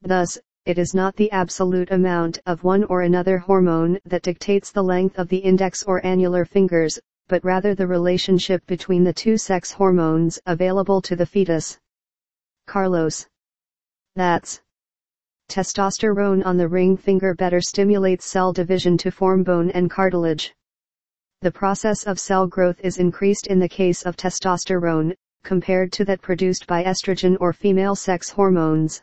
Thus, 0.01 0.39
it 0.65 0.79
is 0.79 0.95
not 0.95 1.17
the 1.17 1.31
absolute 1.33 1.91
amount 1.91 2.39
of 2.47 2.63
one 2.63 2.85
or 2.85 3.03
another 3.03 3.39
hormone 3.39 3.99
that 4.05 4.23
dictates 4.23 4.71
the 4.71 4.85
length 4.85 5.19
of 5.19 5.29
the 5.29 5.39
index 5.39 5.83
or 5.83 6.05
annular 6.07 6.45
fingers, 6.45 7.01
but 7.29 7.45
rather 7.45 7.75
the 7.75 7.87
relationship 7.87 8.67
between 8.67 9.05
the 9.05 9.13
two 9.13 9.37
sex 9.37 9.71
hormones 9.71 10.39
available 10.47 11.01
to 11.03 11.15
the 11.15 11.27
fetus. 11.27 11.79
Carlos. 12.67 13.27
That's. 14.17 14.61
Testosterone 15.49 16.45
on 16.45 16.57
the 16.57 16.69
ring 16.69 16.97
finger 16.97 17.35
better 17.35 17.61
stimulates 17.61 18.27
cell 18.27 18.53
division 18.53 18.99
to 18.99 19.11
form 19.11 19.43
bone 19.43 19.71
and 19.71 19.91
cartilage. 19.91 20.53
The 21.41 21.53
process 21.53 22.05
of 22.05 22.19
cell 22.19 22.47
growth 22.47 22.81
is 22.83 22.99
increased 22.99 23.47
in 23.47 23.59
the 23.59 23.69
case 23.69 24.03
of 24.03 24.17
testosterone, 24.17 25.15
compared 25.45 25.93
to 25.93 26.05
that 26.05 26.21
produced 26.21 26.67
by 26.67 26.83
estrogen 26.83 27.37
or 27.41 27.53
female 27.53 27.95
sex 27.95 28.29
hormones. 28.29 29.01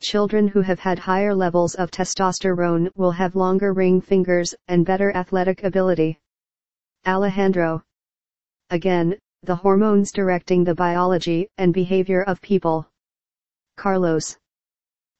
Children 0.00 0.46
who 0.46 0.60
have 0.60 0.78
had 0.78 0.98
higher 0.98 1.34
levels 1.34 1.74
of 1.74 1.90
testosterone 1.90 2.88
will 2.94 3.10
have 3.12 3.34
longer 3.34 3.72
ring 3.72 4.00
fingers 4.00 4.54
and 4.68 4.86
better 4.86 5.10
athletic 5.16 5.64
ability. 5.64 6.18
Alejandro. 7.06 7.82
Again, 8.70 9.18
the 9.44 9.56
hormones 9.56 10.12
directing 10.12 10.64
the 10.64 10.74
biology 10.74 11.48
and 11.58 11.72
behavior 11.72 12.22
of 12.22 12.40
people. 12.40 12.88
Carlos. 13.76 14.36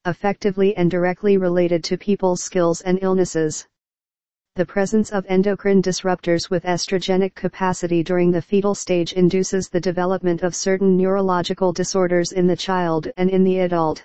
Effectively 0.04 0.76
and 0.76 0.90
directly 0.90 1.36
related 1.36 1.84
to 1.84 1.96
people's 1.96 2.42
skills 2.42 2.80
and 2.80 2.98
illnesses. 3.02 3.66
The 4.56 4.66
presence 4.66 5.12
of 5.12 5.24
endocrine 5.28 5.80
disruptors 5.80 6.50
with 6.50 6.64
estrogenic 6.64 7.36
capacity 7.36 8.02
during 8.02 8.32
the 8.32 8.42
fetal 8.42 8.74
stage 8.74 9.12
induces 9.12 9.68
the 9.68 9.80
development 9.80 10.42
of 10.42 10.56
certain 10.56 10.96
neurological 10.96 11.72
disorders 11.72 12.32
in 12.32 12.48
the 12.48 12.56
child 12.56 13.08
and 13.16 13.30
in 13.30 13.44
the 13.44 13.60
adult. 13.60 14.04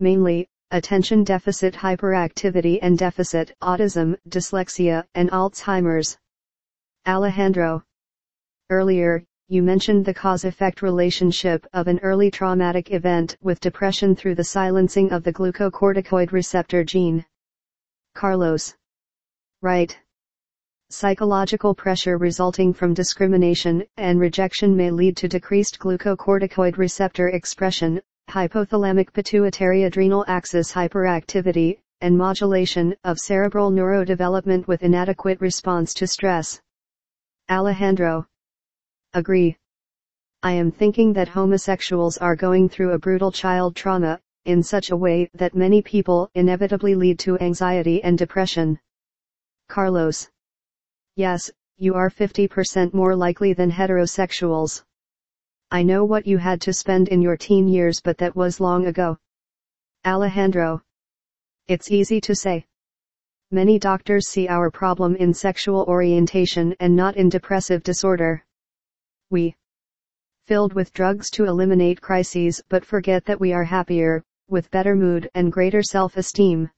Mainly, 0.00 0.48
attention 0.70 1.24
deficit 1.24 1.74
hyperactivity 1.74 2.78
and 2.82 2.98
deficit, 2.98 3.54
autism, 3.62 4.18
dyslexia, 4.28 5.06
and 5.14 5.30
Alzheimer's. 5.30 6.18
Alejandro. 7.06 7.82
Earlier, 8.70 9.22
you 9.48 9.62
mentioned 9.62 10.06
the 10.06 10.14
cause-effect 10.14 10.80
relationship 10.80 11.66
of 11.74 11.86
an 11.86 11.98
early 11.98 12.30
traumatic 12.30 12.92
event 12.92 13.36
with 13.42 13.60
depression 13.60 14.16
through 14.16 14.36
the 14.36 14.44
silencing 14.44 15.12
of 15.12 15.22
the 15.22 15.32
glucocorticoid 15.32 16.32
receptor 16.32 16.82
gene. 16.82 17.22
Carlos. 18.14 18.74
Right. 19.60 19.94
Psychological 20.88 21.74
pressure 21.74 22.16
resulting 22.16 22.72
from 22.72 22.94
discrimination 22.94 23.84
and 23.98 24.18
rejection 24.18 24.74
may 24.74 24.90
lead 24.90 25.14
to 25.18 25.28
decreased 25.28 25.78
glucocorticoid 25.78 26.78
receptor 26.78 27.28
expression, 27.28 28.00
hypothalamic 28.30 29.12
pituitary 29.12 29.82
adrenal 29.82 30.24
axis 30.26 30.72
hyperactivity, 30.72 31.80
and 32.00 32.16
modulation 32.16 32.94
of 33.04 33.18
cerebral 33.18 33.70
neurodevelopment 33.70 34.66
with 34.66 34.82
inadequate 34.82 35.38
response 35.42 35.92
to 35.92 36.06
stress. 36.06 36.62
Alejandro. 37.50 38.26
Agree. 39.12 39.56
I 40.42 40.52
am 40.52 40.70
thinking 40.70 41.12
that 41.12 41.28
homosexuals 41.28 42.16
are 42.16 42.34
going 42.34 42.70
through 42.70 42.92
a 42.92 42.98
brutal 42.98 43.30
child 43.30 43.76
trauma, 43.76 44.18
in 44.46 44.62
such 44.62 44.90
a 44.90 44.96
way 44.96 45.28
that 45.34 45.54
many 45.54 45.82
people 45.82 46.30
inevitably 46.34 46.94
lead 46.94 47.18
to 47.20 47.38
anxiety 47.40 48.02
and 48.02 48.16
depression. 48.16 48.78
Carlos. 49.68 50.30
Yes, 51.16 51.50
you 51.76 51.94
are 51.94 52.08
50% 52.08 52.94
more 52.94 53.14
likely 53.14 53.52
than 53.52 53.70
heterosexuals. 53.70 54.82
I 55.70 55.82
know 55.82 56.04
what 56.04 56.26
you 56.26 56.38
had 56.38 56.62
to 56.62 56.72
spend 56.72 57.08
in 57.08 57.20
your 57.20 57.36
teen 57.36 57.68
years 57.68 58.00
but 58.00 58.16
that 58.18 58.34
was 58.34 58.58
long 58.58 58.86
ago. 58.86 59.18
Alejandro. 60.06 60.82
It's 61.68 61.90
easy 61.90 62.20
to 62.22 62.34
say. 62.34 62.66
Many 63.54 63.78
doctors 63.78 64.26
see 64.26 64.48
our 64.48 64.68
problem 64.68 65.14
in 65.14 65.32
sexual 65.32 65.84
orientation 65.86 66.74
and 66.80 66.96
not 66.96 67.16
in 67.16 67.28
depressive 67.28 67.84
disorder. 67.84 68.44
We 69.30 69.54
filled 70.48 70.72
with 70.72 70.92
drugs 70.92 71.30
to 71.30 71.44
eliminate 71.44 72.00
crises 72.00 72.60
but 72.68 72.84
forget 72.84 73.24
that 73.26 73.38
we 73.38 73.52
are 73.52 73.62
happier, 73.62 74.24
with 74.48 74.72
better 74.72 74.96
mood 74.96 75.30
and 75.36 75.52
greater 75.52 75.84
self-esteem. 75.84 76.68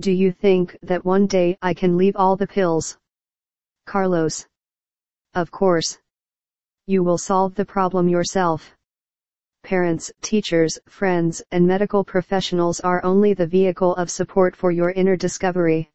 Do 0.00 0.10
you 0.10 0.32
think 0.32 0.76
that 0.82 1.04
one 1.04 1.28
day 1.28 1.56
I 1.62 1.72
can 1.72 1.96
leave 1.96 2.16
all 2.16 2.34
the 2.34 2.48
pills? 2.48 2.98
Carlos. 3.86 4.48
Of 5.34 5.52
course. 5.52 6.00
You 6.88 7.04
will 7.04 7.18
solve 7.18 7.54
the 7.54 7.64
problem 7.64 8.08
yourself. 8.08 8.73
Parents, 9.64 10.12
teachers, 10.20 10.78
friends, 10.86 11.42
and 11.50 11.66
medical 11.66 12.04
professionals 12.04 12.80
are 12.80 13.02
only 13.02 13.32
the 13.32 13.46
vehicle 13.46 13.94
of 13.96 14.10
support 14.10 14.54
for 14.54 14.70
your 14.70 14.90
inner 14.90 15.16
discovery. 15.16 15.90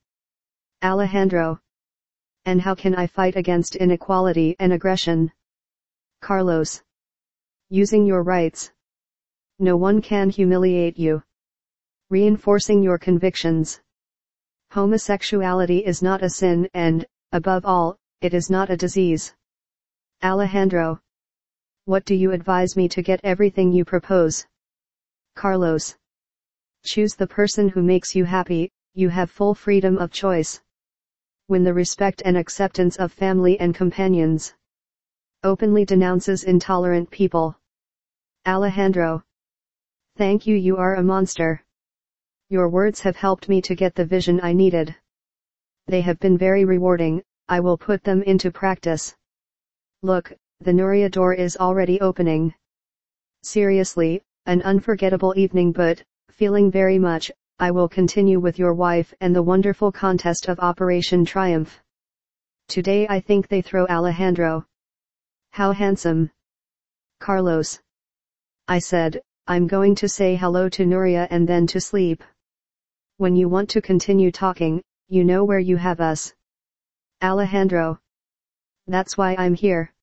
Alejandro. 0.84 1.60
And 2.46 2.60
how 2.60 2.74
can 2.74 2.96
I 2.96 3.06
fight 3.06 3.36
against 3.36 3.76
inequality 3.76 4.56
and 4.58 4.74
aggression? 4.74 5.32
Carlos. 6.20 6.82
Using 7.70 8.08
your 8.08 8.24
rights. 8.24 8.72
No 9.60 9.78
one 9.78 10.02
can 10.02 10.32
humiliate 10.32 10.98
you. 10.98 11.22
Reinforcing 12.10 12.82
your 12.82 12.98
convictions. 12.98 13.80
Homosexuality 14.72 15.86
is 15.86 16.02
not 16.02 16.24
a 16.24 16.30
sin 16.32 16.68
and, 16.74 17.06
above 17.34 17.66
all, 17.66 18.00
it 18.22 18.34
is 18.34 18.50
not 18.50 18.72
a 18.72 18.78
disease. 18.78 19.36
Alejandro. 20.24 21.00
What 21.90 22.06
do 22.06 22.14
you 22.14 22.34
advise 22.34 22.78
me 22.78 22.88
to 22.90 23.02
get 23.02 23.20
everything 23.24 23.74
you 23.74 23.84
propose? 23.84 24.46
Carlos. 25.36 25.98
Choose 26.86 27.16
the 27.16 27.26
person 27.26 27.68
who 27.68 27.82
makes 27.82 28.14
you 28.14 28.26
happy, 28.26 28.70
you 28.94 29.10
have 29.10 29.32
full 29.32 29.56
freedom 29.56 29.98
of 29.98 30.12
choice. 30.12 30.62
Win 31.48 31.64
the 31.64 31.74
respect 31.74 32.22
and 32.24 32.38
acceptance 32.38 32.98
of 32.98 33.12
family 33.12 33.60
and 33.60 33.74
companions. 33.74 34.54
Openly 35.44 35.84
denounces 35.84 36.44
intolerant 36.44 37.10
people. 37.10 37.58
Alejandro. 38.46 39.24
Thank 40.16 40.46
you 40.46 40.56
you 40.56 40.78
are 40.78 40.94
a 40.94 41.02
monster. 41.02 41.64
Your 42.52 42.70
words 42.70 43.00
have 43.00 43.16
helped 43.16 43.50
me 43.50 43.64
to 43.64 43.74
get 43.74 43.96
the 43.96 44.06
vision 44.06 44.40
I 44.44 44.54
needed. 44.54 44.96
They 45.88 46.02
have 46.02 46.20
been 46.20 46.38
very 46.38 46.66
rewarding, 46.66 47.24
I 47.48 47.62
will 47.62 47.80
put 47.80 48.04
them 48.04 48.22
into 48.22 48.52
practice. 48.52 49.16
Look, 50.04 50.32
the 50.62 50.72
Nuria 50.74 51.10
door 51.10 51.34
is 51.34 51.56
already 51.56 52.02
opening. 52.02 52.54
Seriously, 53.44 54.22
an 54.46 54.62
unforgettable 54.64 55.34
evening 55.38 55.72
but, 55.72 56.04
feeling 56.32 56.70
very 56.70 57.00
much, 57.00 57.32
I 57.60 57.72
will 57.72 57.88
continue 57.88 58.42
with 58.42 58.60
your 58.60 58.74
wife 58.74 59.14
and 59.22 59.34
the 59.34 59.42
wonderful 59.42 59.90
contest 59.90 60.50
of 60.50 60.60
Operation 60.60 61.24
Triumph. 61.24 61.80
Today 62.68 63.08
I 63.08 63.22
think 63.22 63.48
they 63.48 63.62
throw 63.62 63.88
Alejandro. 63.88 64.66
How 65.52 65.72
handsome. 65.72 66.30
Carlos. 67.22 67.80
I 68.68 68.80
said, 68.80 69.22
I'm 69.48 69.66
going 69.66 69.96
to 69.96 70.10
say 70.10 70.36
hello 70.36 70.68
to 70.70 70.84
Nuria 70.84 71.26
and 71.32 71.48
then 71.48 71.68
to 71.68 71.80
sleep. 71.80 72.22
When 73.16 73.34
you 73.34 73.48
want 73.48 73.70
to 73.70 73.82
continue 73.82 74.30
talking, 74.30 74.84
you 75.08 75.24
know 75.24 75.46
where 75.46 75.60
you 75.60 75.78
have 75.78 76.02
us. 76.02 76.34
Alejandro. 77.22 77.98
That's 78.88 79.18
why 79.18 79.36
I'm 79.38 79.54
here. 79.54 79.94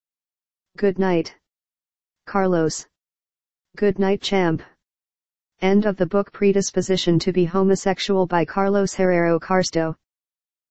Good 0.77 0.99
night. 0.99 1.35
Carlos. 2.27 2.87
Good 3.79 3.99
night 3.99 4.20
champ. 4.20 4.62
End 5.62 5.87
of 5.87 5.97
the 5.97 6.05
book 6.05 6.31
Predisposition 6.33 7.18
to 7.20 7.33
be 7.33 7.47
Homosexual 7.47 8.27
by 8.27 8.45
Carlos 8.45 8.93
Herrero 8.95 9.41
Carsto. 9.41 9.95